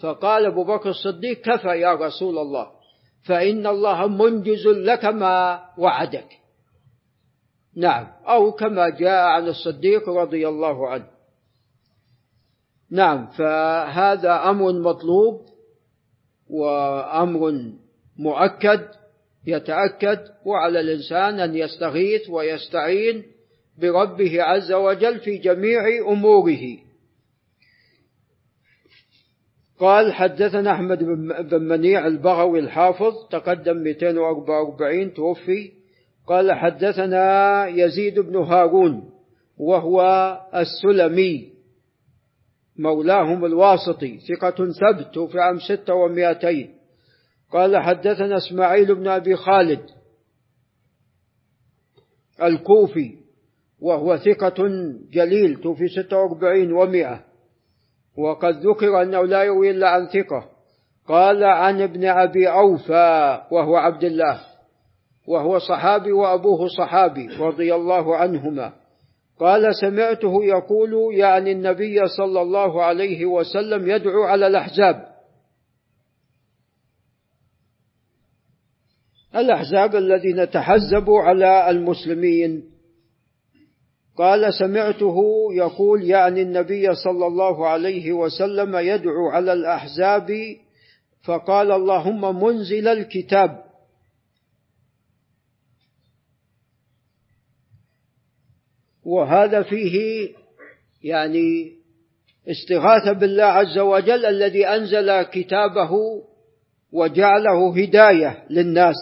[0.00, 2.70] فقال أبو بكر الصديق كفى يا رسول الله
[3.24, 6.28] فإن الله منجز لك ما وعدك.
[7.76, 11.06] نعم أو كما جاء عن الصديق رضي الله عنه.
[12.90, 15.46] نعم فهذا أمر مطلوب
[16.50, 17.72] وأمر
[18.18, 18.88] مؤكد
[19.46, 23.33] يتأكد وعلى الإنسان أن يستغيث ويستعين
[23.78, 26.78] بربه عز وجل في جميع أموره.
[29.78, 30.98] قال حدثنا أحمد
[31.50, 35.72] بن منيع البغوي الحافظ تقدم 244 توفي.
[36.26, 39.10] قال حدثنا يزيد بن هارون
[39.58, 40.00] وهو
[40.54, 41.52] السلمي
[42.76, 46.74] مولاهم الواسطي ثقة ثبت في عام ستة ومائتين
[47.50, 49.90] قال حدثنا إسماعيل بن أبي خالد
[52.42, 53.23] الكوفي
[53.84, 54.68] وهو ثقة
[55.12, 57.24] جليل توفي ستة وأربعين ومائة.
[58.18, 60.48] وقد ذكر أنه لا يروي إلا عن ثقة.
[61.08, 64.40] قال عن ابن أبي أوفى وهو عبد الله
[65.28, 68.72] وهو صحابي وأبوه صحابي رضي الله عنهما.
[69.40, 75.14] قال سمعته يقول يعني النبي صلى الله عليه وسلم يدعو على الأحزاب.
[79.36, 82.73] الأحزاب الذين تحزبوا على المسلمين.
[84.16, 85.16] قال سمعته
[85.52, 90.56] يقول يعني النبي صلى الله عليه وسلم يدعو على الأحزاب
[91.22, 93.64] فقال اللهم منزل الكتاب.
[99.04, 100.28] وهذا فيه
[101.02, 101.72] يعني
[102.48, 105.90] استغاثة بالله عز وجل الذي أنزل كتابه
[106.92, 108.94] وجعله هداية للناس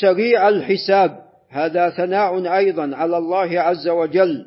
[0.00, 1.31] سريع الحساب.
[1.52, 4.46] هذا ثناء أيضا على الله عز وجل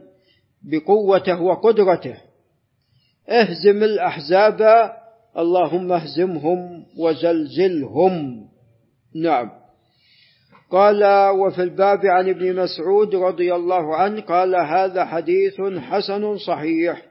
[0.71, 2.17] بقوته وقدرته.
[3.29, 4.91] اهزم الأحزاب
[5.37, 8.45] اللهم اهزمهم وزلزلهم.
[9.15, 9.51] نعم.
[10.71, 17.05] قال وفي الباب عن ابن مسعود رضي الله عنه قال هذا حديث حسن صحيح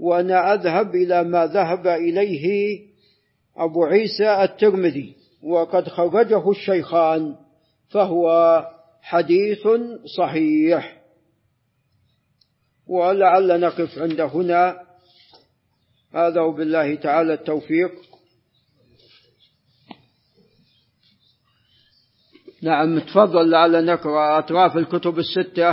[0.00, 2.78] وأنا أذهب إلى ما ذهب إليه
[3.56, 7.34] أبو عيسى الترمذي وقد خرجه الشيخان
[7.90, 8.28] فهو
[9.02, 9.68] حديث
[10.16, 11.02] صحيح.
[12.86, 14.86] ولعل نقف عند هنا.
[16.14, 18.08] هذا وبالله تعالى التوفيق.
[22.62, 25.70] نعم تفضل لعل نقرأ أطراف الكتب الستة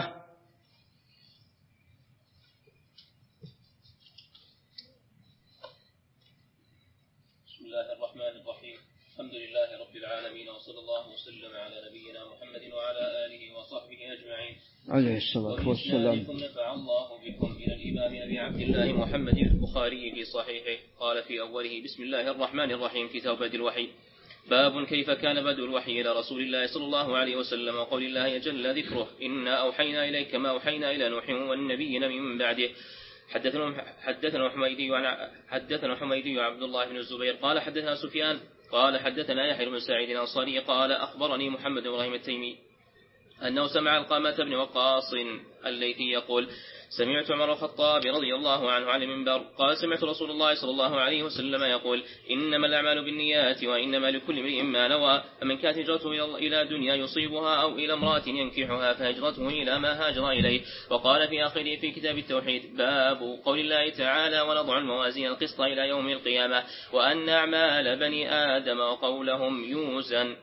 [7.47, 8.77] بسم الله الرحمن الرحيم
[9.11, 14.55] الحمد لله رب العالمين وصلى الله وسلم على نبينا محمد وعلى آله وصحبه أجمعين
[14.95, 16.19] عليه الصلاة والسلام.
[16.19, 20.81] نفع الله بكم إلى الإمام أبي عبد الله محمد البخاري في صحيحه.
[20.99, 23.89] قال في أوله بسم الله الرحمن الرحيم كتاب بدء الوحي.
[24.49, 27.75] باب كيف كان بدء الوحي إلى رسول الله صلى الله عليه وسلم.
[27.75, 32.69] وقول الله جل ذكره إنا أوحينا إليك ما أوحينا إلى نوح والنبيين من بعده.
[33.29, 37.33] حدثنا حدثنا حميدي عن حدثنا حميدي عبد الله بن الزبير.
[37.33, 38.39] قال حدثنا سفيان
[38.71, 42.55] قال حدثنا يحيى بن سعيد الأنصاري قال أخبرني محمد بن إبراهيم التيمي.
[43.41, 45.13] أنه سمع القامة بن وقاص
[45.65, 46.49] الليثي يقول
[46.89, 51.23] سمعت عمر الخطاب رضي الله عنه على المنبر قال سمعت رسول الله صلى الله عليه
[51.23, 56.95] وسلم يقول إنما الأعمال بالنيات وإنما لكل امرئ ما نوى فمن كانت هجرته إلى دنيا
[56.95, 60.61] يصيبها أو إلى امرأة ينكحها فهجرته إلى ما هاجر إليه.
[60.89, 66.09] وقال في آخره في كتاب التوحيد باب قول الله تعالى ونضع الموازين القسط إلى يوم
[66.09, 66.63] القيامة
[66.93, 70.35] وأن أعمال بني آدم وقولهم يوزن.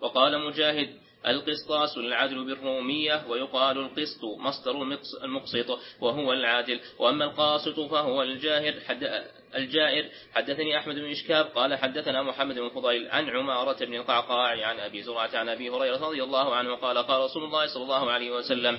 [0.00, 4.82] وقال مجاهد القسطاس العدل بالرومية ويقال القسط مصدر
[5.24, 8.80] المقسط وهو العادل وأما القاسط فهو الجاهر.
[8.80, 10.08] حد الجائر.
[10.34, 15.02] حدثني أحمد بن إشكاب قال حدثنا محمد بن فضيل عن عمارة بن القعقاع عن أبي
[15.02, 18.78] زرعة عن أبي هريرة رضي الله عنه قال قال رسول الله صلى الله عليه وسلم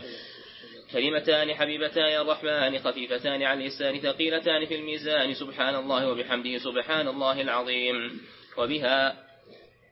[0.92, 8.22] كلمتان حبيبتان الرحمن خفيفتان عن اللسان ثقيلتان في الميزان سبحان الله وبحمده سبحان الله العظيم.
[8.58, 9.23] وبها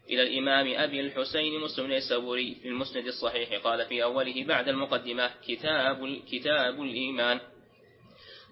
[0.09, 3.53] إلى الإمام أبي الحسين مسلم السبوري في المسند الصحيح.
[3.63, 7.39] قال في أوله بعد المقدمة كتاب كتاب الإيمان.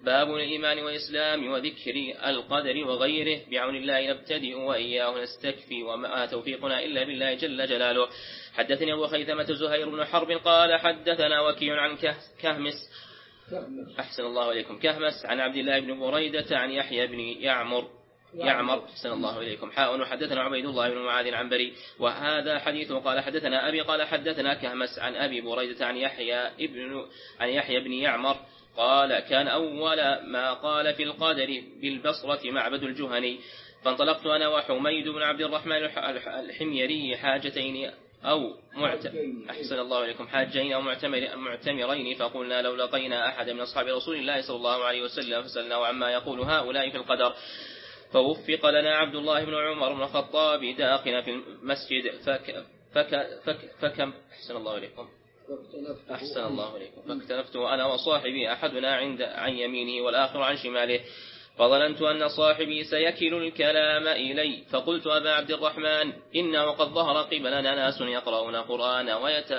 [0.04, 1.94] باب الإيمان والإسلام وذكر
[2.26, 3.40] القدر وغيره.
[3.50, 8.08] بعون الله نبتدئ وإياه نستكفي وما توفيقنا إلا بالله جل جلاله.
[8.54, 11.98] حدثني أبو خيثمة زهير بن حرب قال حدثنا وكيع عن
[12.42, 12.74] كهمس.
[14.00, 14.78] أحسن الله إليكم.
[14.78, 17.99] كهمس عن عبد الله بن بريدة عن يحيى بن يعمر.
[18.34, 18.84] يعمر.
[18.84, 19.70] أحسن الله إليكم.
[19.70, 21.72] حاء وحدثنا عبيد الله بن معاذ عن بري.
[21.98, 27.06] وهذا حديث قال حدثنا أبي قال حدثنا كهمس عن أبي بريدة عن يحيى ابن
[27.40, 28.36] عن يحيى بن يعمر.
[28.76, 33.40] قال كان أول ما قال في القدر بالبصرة معبد الجهني.
[33.84, 35.84] فانطلقت أنا وحميد بن عبد الرحمن
[36.26, 37.90] الحميري حاجتين
[38.24, 39.06] أو معت...
[39.50, 40.28] أحسن الله إليكم.
[40.28, 41.36] حاجين أو معتمر...
[41.36, 42.16] معتمرين.
[42.16, 46.40] فقلنا لو لقينا أحد من أصحاب رسول الله صلى الله عليه وسلم فسألناه عما يقول
[46.40, 47.34] هؤلاء في القدر.
[48.12, 54.12] فوفق لنا عبد الله بن عمر بن الخطاب داخل في المسجد فك فك فك فكم؟
[54.32, 55.08] أحسن الله إليكم.
[56.10, 57.00] أحسن الله إليكم.
[57.02, 61.00] فاكتنفت أنا وصاحبي أحدنا عند عن يمينه والآخر عن شماله.
[61.60, 68.00] فظننت أن صاحبي سيكل الكلام إلي فقلت أبا عبد الرحمن إنه قد ظهر قبلنا ناس
[68.00, 69.10] يقرؤون القرآن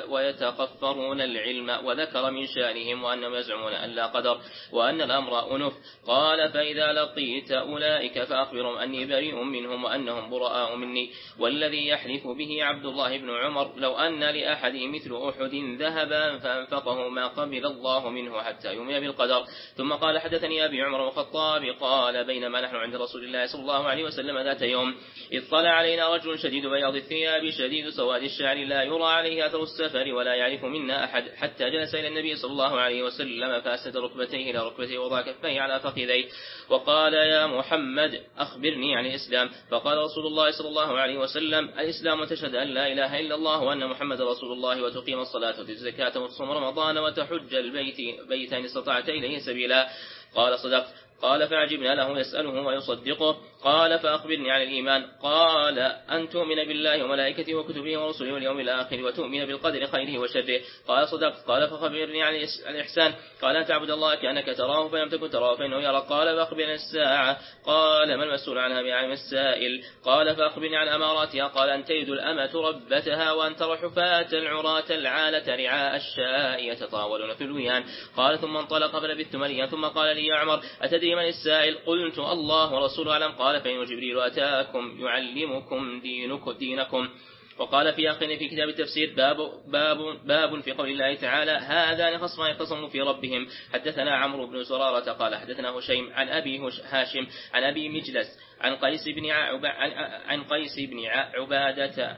[0.10, 4.40] ويتقفرون العلم وذكر من شأنهم وأنهم يزعمون أن لا قدر
[4.74, 5.74] وأن الأمر أنف.
[6.08, 11.10] قال فإذا لقيت أولئك فأخبرهم أني بريء منهم وأنهم براء مني.
[11.40, 17.28] والذي يحلف به عبد الله بن عمر لو أن لأحد مثل أحد ذهبا فأنفقه ما
[17.28, 19.44] قبل الله منه حتى يؤمن بالقدر.
[19.76, 21.91] ثم قال حدثني أبي عمر الخطاب قال
[22.28, 24.96] بينما نحن عند رسول الله صلى الله عليه وسلم ذات يوم
[25.34, 30.34] اطلع علينا رجل شديد بياض الثياب شديد سواد الشعر لا يرى عليه أثر السفر ولا
[30.36, 35.00] يعرف منا أحد حتى جلس إلى النبي صلى الله عليه وسلم فأسد ركبتيه إلى ركبتيه
[35.00, 36.26] وضع كفيه على فخذيه
[36.70, 39.50] وقال يا محمد أخبرني عن الإسلام.
[39.72, 43.88] فقال رسول الله صلى الله عليه وسلم الإسلام تشهد أن لا إله إلا الله وأن
[43.88, 47.98] محمد رسول الله وتقيم الصلاة وتزكى الزكاة وتصوم رمضان وتحج البيت
[48.30, 49.90] بيت إن استطعت إليه سبيلا.
[50.36, 53.38] قال صدقت قال فعجبنا له يسأله ويصدقه.
[53.64, 55.06] قال فأخبرني عن الإيمان.
[55.24, 55.80] قال
[56.12, 60.62] أن تؤمن بالله وملائكته وكتبه ورسله واليوم الآخر وتؤمن بالقدر خيره وشره.
[60.88, 62.36] قال صدقت قال فأخبرني عن
[62.70, 63.14] الإحسان.
[63.42, 66.06] قال أن تعبد الله كأنك تراه فلم تكن تراه فإنه يرى.
[66.10, 67.38] قال فأخبرني الساعة.
[67.66, 71.48] قال ما المسؤول عنها بعلم السائل؟ قال فأخبرني عن أماراتها.
[71.48, 77.84] قال أن تجد الأمة ربتها وأن ترى حفاة العراة العالة رعاء الشاء يتطاولون في الويان.
[78.18, 82.74] قال ثم انطلق فلبثت مليا ثم قال لي يا عمر أتدري من السائل؟ قلت الله
[82.74, 83.32] ورسوله أعلم.
[83.32, 87.10] قال قال فإن جبريل أتاكم يعلمكم دينكم, دينكم.
[87.58, 89.38] وقال في آخر في كتاب التفسير باب,
[89.68, 93.48] باب, باب في قول الله تعالى هذان خصمان اختصموا في ربهم.
[93.74, 98.28] حدثنا عمرو بن زرارة قال حدثنا هشيم عن أبي هاشم عن أبي مجلس
[98.62, 102.18] عن قيس بن عن, قيس بن عبادة.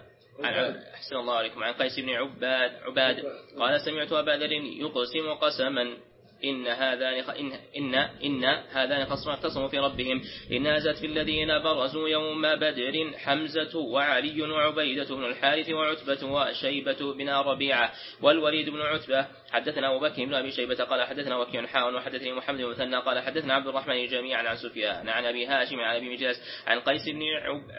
[0.93, 1.63] أحسن الله عليكم.
[1.63, 3.25] عن قيس بن عباد عباد.
[3.59, 5.97] قال سمعت أبا ذر يقسم قسما.
[6.45, 10.21] إن هذان إن إن إن هذان خصمان اختصموا في ربهم.
[10.51, 17.29] إن نازت في الذين برزوا يوم بدر حمزة وعلي وعبيدة بن الحارث وعتبة وشيبة بن
[17.29, 17.91] ربيعة
[18.21, 19.27] والوليد بن عتبة.
[19.51, 23.19] حدثنا أبو بكر بن أبي شيبة قال حدثنا وكيع حاون وحدثني محمد بن مثنى قال
[23.19, 27.21] حدثنا عبد الرحمن جميعا عن سفيان عن أبي هاشم عن أبي مجلس عن قيس بن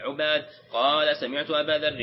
[0.03, 2.01] عباد قال سمعت أبا ذر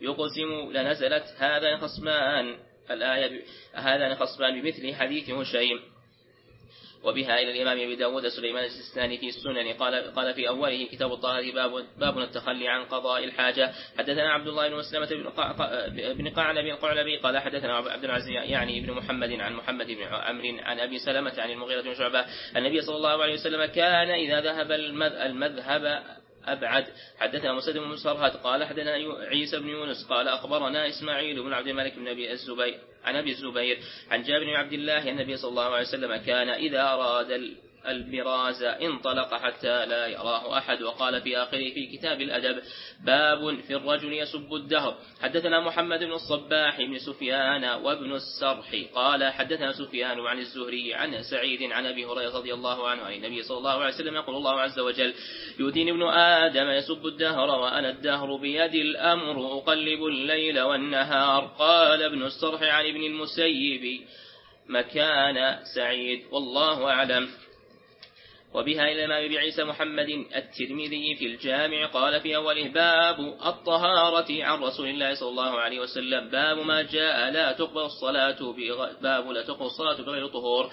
[0.00, 2.67] يقسم لنزلت هذا خصمان.
[2.90, 3.42] الآية
[3.74, 5.80] هذا خصمان بمثل حديث هشيم.
[7.04, 9.72] وبها إلى الإمام أبي داود سليمان السيستاني في السنن.
[9.72, 13.72] قال قال في أوله كتاب الطهارة باب باب التخلي عن قضاء الحاجة.
[13.98, 15.06] حدثنا عبد الله بن مسلمة
[16.14, 20.80] بن قعنب القعنبي قال حدثنا عبد العزيز يعني ابن محمد عن محمد بن عمرو عن
[20.80, 22.24] أبي سلمة عن المغيرة بن شعبة.
[22.56, 24.72] النبي صلى الله عليه وسلم كان إذا ذهب
[25.02, 26.02] المذهب
[26.52, 26.86] أبعد.
[27.18, 28.90] حدثنا مسد بن مسرهد قال حدثنا
[29.28, 33.78] عيسى بن يونس قال أخبرنا إسماعيل بن عبد الملك بن أبي الزبير عن أبي الزبير
[34.10, 37.56] عن جابر بن عبد الله النبي صلى الله عليه وسلم كان إذا أراد
[37.90, 40.82] البراز انطلق حتى لا يراه أحد.
[40.82, 42.62] وقال في آخره في كتاب الأدب
[43.04, 44.96] باب في الرجل يسب الدهر.
[45.20, 48.76] حدثنا محمد بن الصباح بن سفيان وابن السرح.
[48.94, 53.42] قال حدثنا سفيان عن الزهري عن سعيد عن أبي هريرة رضي الله عنه عن النبي
[53.42, 55.14] صلى الله عليه وسلم يقول الله عز وجل
[55.58, 61.46] يؤذيني ابن آدم يسب الدهر وأنا الدهر بيدي الأمر أقلب الليل والنهار.
[61.58, 64.00] قال ابن السرح عن ابن المسيب
[64.68, 67.28] مكان سعيد والله أعلم.
[68.54, 74.88] وبها إلى الإمام بعيسى محمد الترمذي في الجامع قال في أوله باب الطهارة عن رسول
[74.88, 76.30] الله صلى الله عليه وسلم.
[76.30, 78.54] باب ما جاء لا تقبل الصلاة
[79.02, 80.70] باب لا تقبل الصلاة بغير طهور.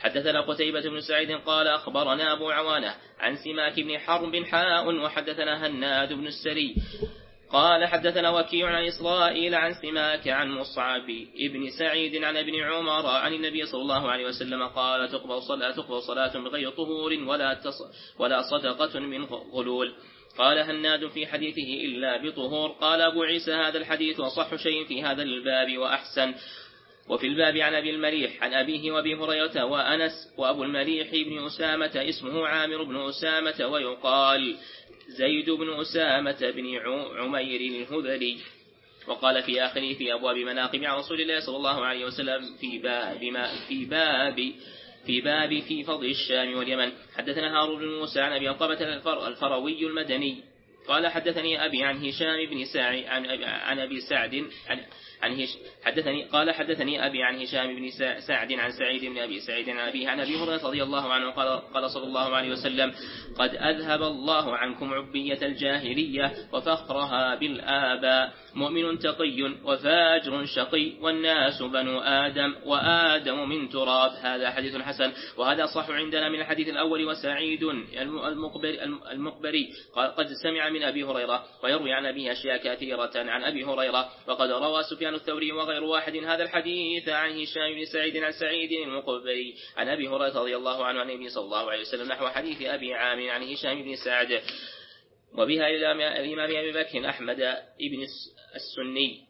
[0.00, 6.12] حدثنا قتيبة بن سعيد قال أخبرنا أبو عوانة عن سماك بن حرب حاء وحدثنا هناد
[6.12, 6.74] بن السري.
[7.52, 13.32] قال حدثنا وكيع عن إسرائيل عن سماك عن مصعب ابن سعيد عن ابن عمر عن
[13.32, 17.82] النبي صلى الله عليه وسلم قال تقبل صلاة تقبل صلاة بغير طهور ولا تص
[18.18, 19.94] ولا صدقة من غلول.
[20.38, 25.22] قال هناد في حديثه إلا بطهور؟ قال أبو عيسى هذا الحديث أصح شيء في هذا
[25.22, 26.34] الباب وأحسن.
[27.08, 32.46] وفي الباب عن أبي المليح عن أبيه وأبي هريرة وأنس وأبو المليح بن أسامة اسمه
[32.46, 34.56] عامر بن أسامة ويقال
[35.08, 36.76] زيد بن أسامة بن
[37.18, 38.36] عمير الهذلي.
[39.06, 43.24] وقال في آخره في أبواب مناقب عن رسول الله صلى الله عليه وسلم في باب
[43.24, 44.52] ما في باب
[45.06, 46.92] في باب في فضل الشام واليمن.
[47.16, 48.96] حدثنا هارون بن موسى عن أبي عقبة
[49.28, 50.42] الفروي المدني.
[50.88, 54.80] قال حدثني أبي عن هشام بن سعد عن, عن أبي سعد عن
[55.22, 55.48] عن هش
[55.84, 57.90] حدثني قال حدثني أبي عن هشام بن
[58.26, 61.48] سعد عن سعيد بن أبي سعيد عن أبيه عن أبي هريرة رضي الله عنه قال
[61.74, 62.92] قال صلى الله عليه وسلم
[63.38, 72.54] قد أذهب الله عنكم عبية الجاهلية وفخرها بالآباء مؤمن تقي وفاجر شقي والناس بنو آدم
[72.64, 74.10] وآدم من تراب.
[74.22, 77.62] هذا حديث حسن وهذا صح عندنا من الحديث الأول وسعيد
[78.02, 84.08] المقبري, المقبري قد سمع من أبي هريرة ويروي عن أبيه أشياء كثيرة عن أبي هريرة
[84.28, 86.16] وقد روى سفيان الثوري وغير واحد.
[86.16, 91.00] هذا الحديث عن هشام بن سعيد عن سعيد المقبري عن أبي هريرة رضي الله عنه
[91.00, 94.42] عن النبي صلى الله عليه وسلم نحو حديث أبي عامر عن هشام بن سعد.
[95.32, 97.36] وبها إلى الإمام أبي بكر أحمد
[97.80, 98.06] بن
[98.54, 99.26] السني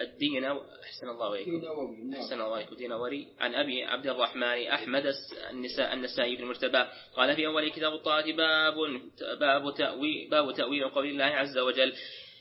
[0.00, 2.14] الدين أحسن الله إليكم.
[2.14, 2.76] أحسن الله إليكم.
[2.76, 5.12] دينوري عن أبي عبد الرحمن أحمد
[5.50, 6.84] النساء النسائي بن المرتبى
[7.16, 8.74] قال في أول كتاب الطاعة باب
[9.40, 11.92] باب تأويل باب تأويل قول الله عز وجل.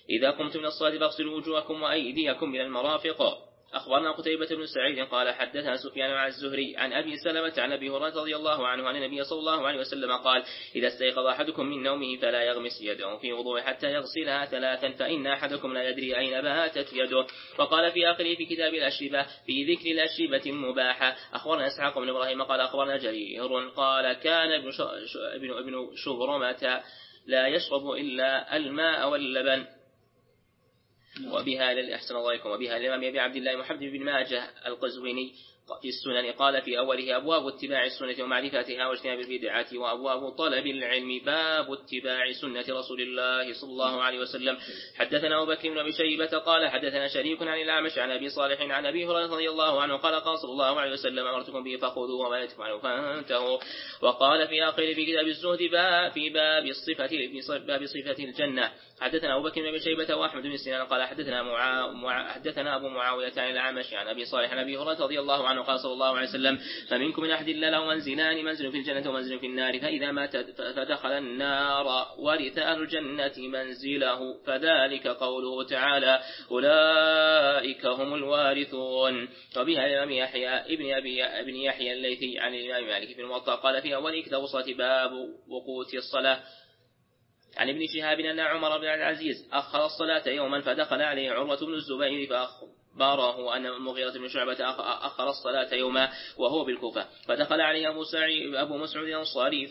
[0.10, 3.44] إذا قمتم من الصلاة فاغسلوا وجوهكم وأيديكم إلى المرافق.
[3.74, 8.22] أخبرنا قتيبة بن سعيد قال حدثنا سفيان عن الزهري عن أبي سلمة عن أبي هريرة
[8.22, 10.44] رضي الله عنه عن النبي صلى الله عليه وسلم قال
[10.76, 15.74] إذا استيقظ أحدكم من نومه فلا يغمس يده في وضوء حتى يغسلها ثلاثا فإن أحدكم
[15.74, 17.28] لا يدري أين باتت يده.
[17.60, 21.16] وقال في آخره في كتاب الأشربة في ذكر الأشربة المباحة.
[21.34, 24.72] أخبرنا إسحاق بن إبراهيم قال أخبرنا جرير قال كان ابن
[25.96, 26.84] شبرمة
[27.28, 29.66] لا يشرب إلا الماء واللبن.
[31.22, 35.34] وبها أحسن الله عليكم وبها الإمام أبي عبد الله محمد بن ماجه القزويني
[35.82, 41.72] في السنن قال في أوله أبواب اتباع السنة ومعرفتها واجتناب البدعة وأبواب طلب العلم باب
[41.72, 44.58] اتباع سنة رسول الله صلى الله عليه وسلم.
[44.96, 48.86] حدثنا أبو بكر بن أبي شيبة قال حدثنا شريك عن الأعمش عن أبي صالح عن
[48.86, 52.40] أبي هريرة رضي الله عنه قال قال صلى الله عليه وسلم أمرتكم به فخذوا وما
[52.40, 53.60] يتفعلوا فانتهوا.
[54.02, 55.58] وقال في آخر في كتاب الزهد
[56.14, 58.72] في باب الصفة باب صفة الجنة.
[59.04, 62.32] حدثنا أبو بكر بن أبي شيبة وأحمد بن سنان قال حدثنا معا...
[62.32, 65.80] حدثنا أبو معاوية عن الأعمش عن أبي صالح عن أبي هريرة رضي الله عنه قال
[65.80, 69.46] صلى الله عليه وسلم فمنكم من أحد الله له منزلان منزل في الجنة ومنزل في
[69.46, 79.30] النار فإذا مات فدخل النار ورث أهل الجنة منزله فذلك قوله تعالى أولئك هم الوارثون.
[79.58, 83.96] وبها الإمام يحيى ابن أبي ابن يحيى الليثي عن الإمام مالك في الموطأ قال في
[83.96, 85.12] أول كتاب الصلاة باب
[85.48, 86.40] وقوت الصلاة.
[87.58, 92.30] عن ابن شهاب أن عمر بن العزيز أخر الصلاة يوما فدخل عليه عروة بن الزبير
[92.30, 97.06] فأخر باره أن المغيرة بن شعبة أخر الصلاة يوما وهو بالكوفة.
[97.28, 99.68] فدخل عليه أبو, سعي أبو مسعود الأنصاري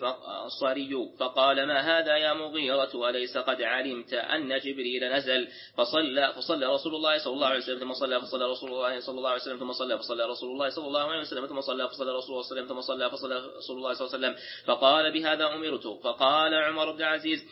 [1.19, 7.19] فقال ما هذا يا مغيرة؟ أليس قد علمت أن جبريل نزل؟ فصلى فصلى رسول الله
[7.19, 9.99] صلى الله عليه وسلم ثم صلى فصلى رسول الله صلى الله عليه وسلم ثم صلى
[9.99, 12.63] فصلى رسول الله صلى الله عليه وسلم ثم صلى فصلى رسول الله صلى الله عليه
[12.63, 14.35] وسلم ثم صلى فصلى رسول الله صلى الله عليه وسلم.
[14.67, 15.87] فقال بهذا أمرت.
[16.05, 17.45] فقال عمر بن العزيز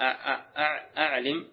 [0.00, 1.46] أعلم.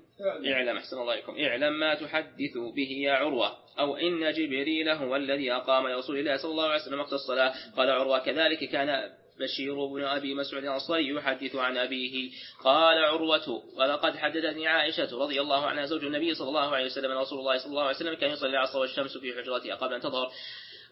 [0.46, 0.78] أعلم.
[0.78, 3.58] أحسن الله عليكم إعلم ما تحدث به يا عروة.
[3.80, 7.54] أو إن جبريل هو الذي أقام رسول الله صلى الله عليه وسلم وقت الصلاة.
[7.78, 12.32] قال عروة كذلك كان بشير بن أبي مسعود الأنصاري يحدث عن أبيه.
[12.64, 17.40] قال عروة ولقد حدثتني عائشة رضي الله عنها زوج النبي صلى الله عليه وسلم رسول
[17.40, 20.32] الله صلى الله عليه وسلم كان يصلي العصر والشمس في حجرتها قبل أن تظهر.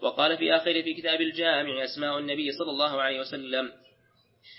[0.02, 3.72] وقال في آخر في كتاب الجامع أسماء النبي صلى الله عليه وسلم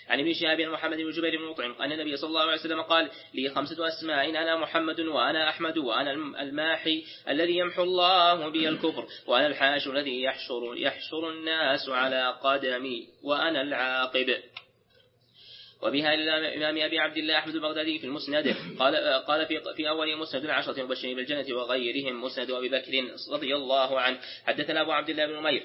[0.09, 3.09] عن ابن شهاب محمد بن جبير بن مطعم أن النبي صلى الله عليه وسلم قال
[3.33, 6.11] لي خمسة أسماء أنا محمد وأنا أحمد وأنا
[6.41, 13.61] الماحي الذي يمحو الله بي الكفر وأنا الحاش الذي يحشر يحشر الناس على قدمي وأنا
[13.61, 14.37] العاقب.
[15.81, 18.95] وبها الإمام أبي عبد الله أحمد البغدادي في المسند قال
[19.27, 24.19] قال في في أول مسند العشرة المبشرين بالجنة وغيرهم مسند أبي بكر رضي الله عنه.
[24.45, 25.63] حدثنا أبو عبد الله بن نمير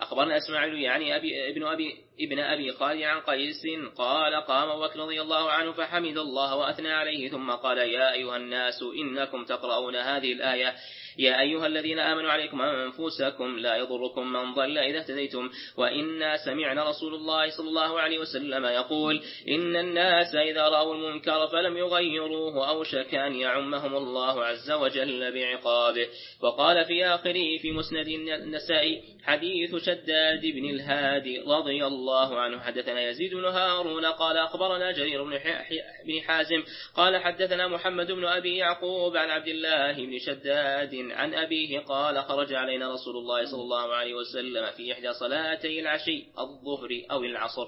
[0.00, 3.62] أخبرنا إسماعيل يعني أبي ابن أبي ابن أبي خالد عن قيس
[3.96, 8.36] قال قام أبو بكر رضي الله عنه فحمد الله وأثنى عليه ثم قال يا أيها
[8.36, 10.74] الناس إنكم تقرؤون هذه الآية
[11.18, 17.14] يا أيها الذين آمنوا عليكم أنفسكم لا يضركم من ضل إذا اهتديتم وإنا سمعنا رسول
[17.14, 23.34] الله صلى الله عليه وسلم يقول إن الناس إذا رأوا المنكر فلم يغيروه أوشك أن
[23.34, 26.08] يعمهم الله عز وجل بعقابه
[26.40, 33.34] وقال في آخره في مسند النسائي حديث شداد بن الهادي رضي الله عنه حدثنا يزيد
[33.34, 36.62] بن هارون قال أخبرنا جرير بن حازم
[36.94, 42.52] قال حدثنا محمد بن أبي يعقوب عن عبد الله بن شداد عن أبيه قال خرج
[42.52, 47.66] علينا رسول الله صلى الله عليه وسلم في إحدى صلاتي العشي الظهر أو العصر.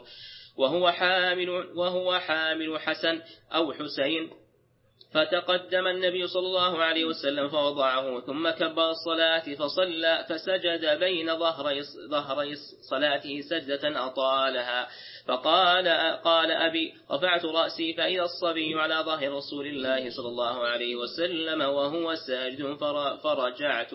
[0.56, 3.22] وهو حامل وهو حامل حسن
[3.54, 4.30] أو حسين.
[5.14, 12.54] فتقدم النبي صلى الله عليه وسلم فوضعه ثم كبر الصلاة فصلى فسجد بين ظهري ظهري
[12.90, 14.88] صلاته سجدة أطالها.
[15.26, 15.88] فقال
[16.24, 22.14] قال أبي رفعت رأسي فإذا الصبي على ظهر رسول الله صلى الله عليه وسلم وهو
[22.14, 22.76] ساجد
[23.24, 23.90] فرجعت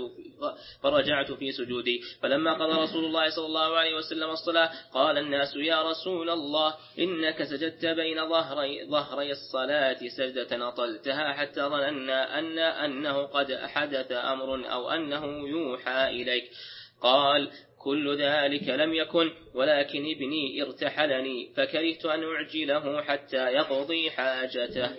[0.84, 2.02] فرجعت في سجودي.
[2.22, 7.44] فلما قضى رسول الله صلى الله عليه وسلم الصلاة قال الناس يا رسول الله إنك
[7.44, 14.90] سجدت بين ظهري ظهري الصلاة سجدة أطلتها حتى ظننا أن أنه قد حدث أمر أو
[14.90, 16.52] أنه يوحى إليك.
[17.02, 17.52] قال
[17.84, 24.92] كل ذلك لم يكن ولكن ابني ارتحلني فكرهت أن أعجله حتى يقضي حاجته.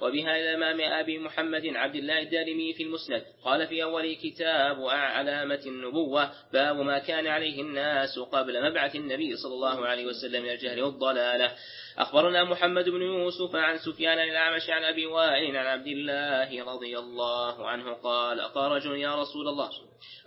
[0.00, 3.22] وبها إلى الإمام أبي محمد عبد الله الدارمي في المسند.
[3.44, 9.54] قال في أول كتاب علامة النبوة باب ما كان عليه الناس قبل مبعث النبي صلى
[9.54, 11.52] الله عليه وسلم من الجهل والضلالة.
[12.00, 17.68] أخبرنا محمد بن يوسف عن سفيان الأعمش عن أبي وائل عن عبد الله رضي الله
[17.68, 19.70] عنه قال قال رجل يا رسول الله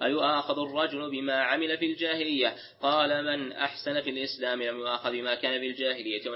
[0.02, 5.60] أيؤاخذ الرجل بما عمل في الجاهلية؟ قال من أحسن في الإسلام لم يؤاخذ بما كان
[5.60, 6.30] في الجاهلية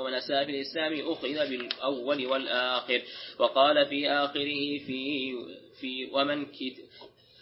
[0.00, 3.02] ومن أساء في الإسلام أخذ بالأول والآخر.
[3.38, 5.32] وقال في آخره في
[5.80, 6.76] في ومن كت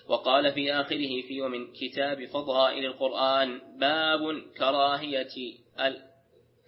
[0.09, 5.55] وقال في آخره في ومن كتاب فضائل القرآن باب كراهية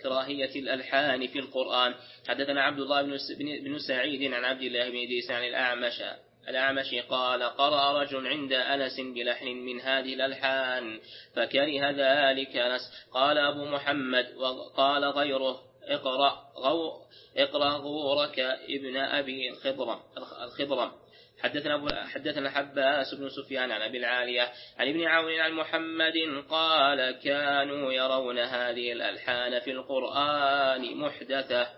[0.04, 1.94] كراهية الألحان في القرآن.
[2.28, 3.02] حدثنا عبد الله
[3.38, 6.02] بن سعيد عن عبد الله بن إدريس عن الأعمش
[6.48, 11.00] الأعمش قال قرأ رجل عند أنس بلحن من هذه الألحان
[11.34, 12.80] فكره ذلك أنس.
[13.12, 16.92] قال أبو محمد وقال غيره اقرأ غو
[17.36, 18.38] اقرأ غورك
[18.68, 20.00] ابن أبي خضرم
[20.42, 21.03] الخضرم.
[21.38, 27.10] حدثنا أبو حدثنا حباس بن سفيان عن أبي العالية عن ابن عون عن محمد قال
[27.10, 31.68] كانوا يرون هذه الألحان في القرآن محدثة.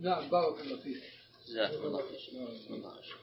[0.00, 1.02] نعم بارك الله فيك.
[1.48, 3.16] جزاك الله خير.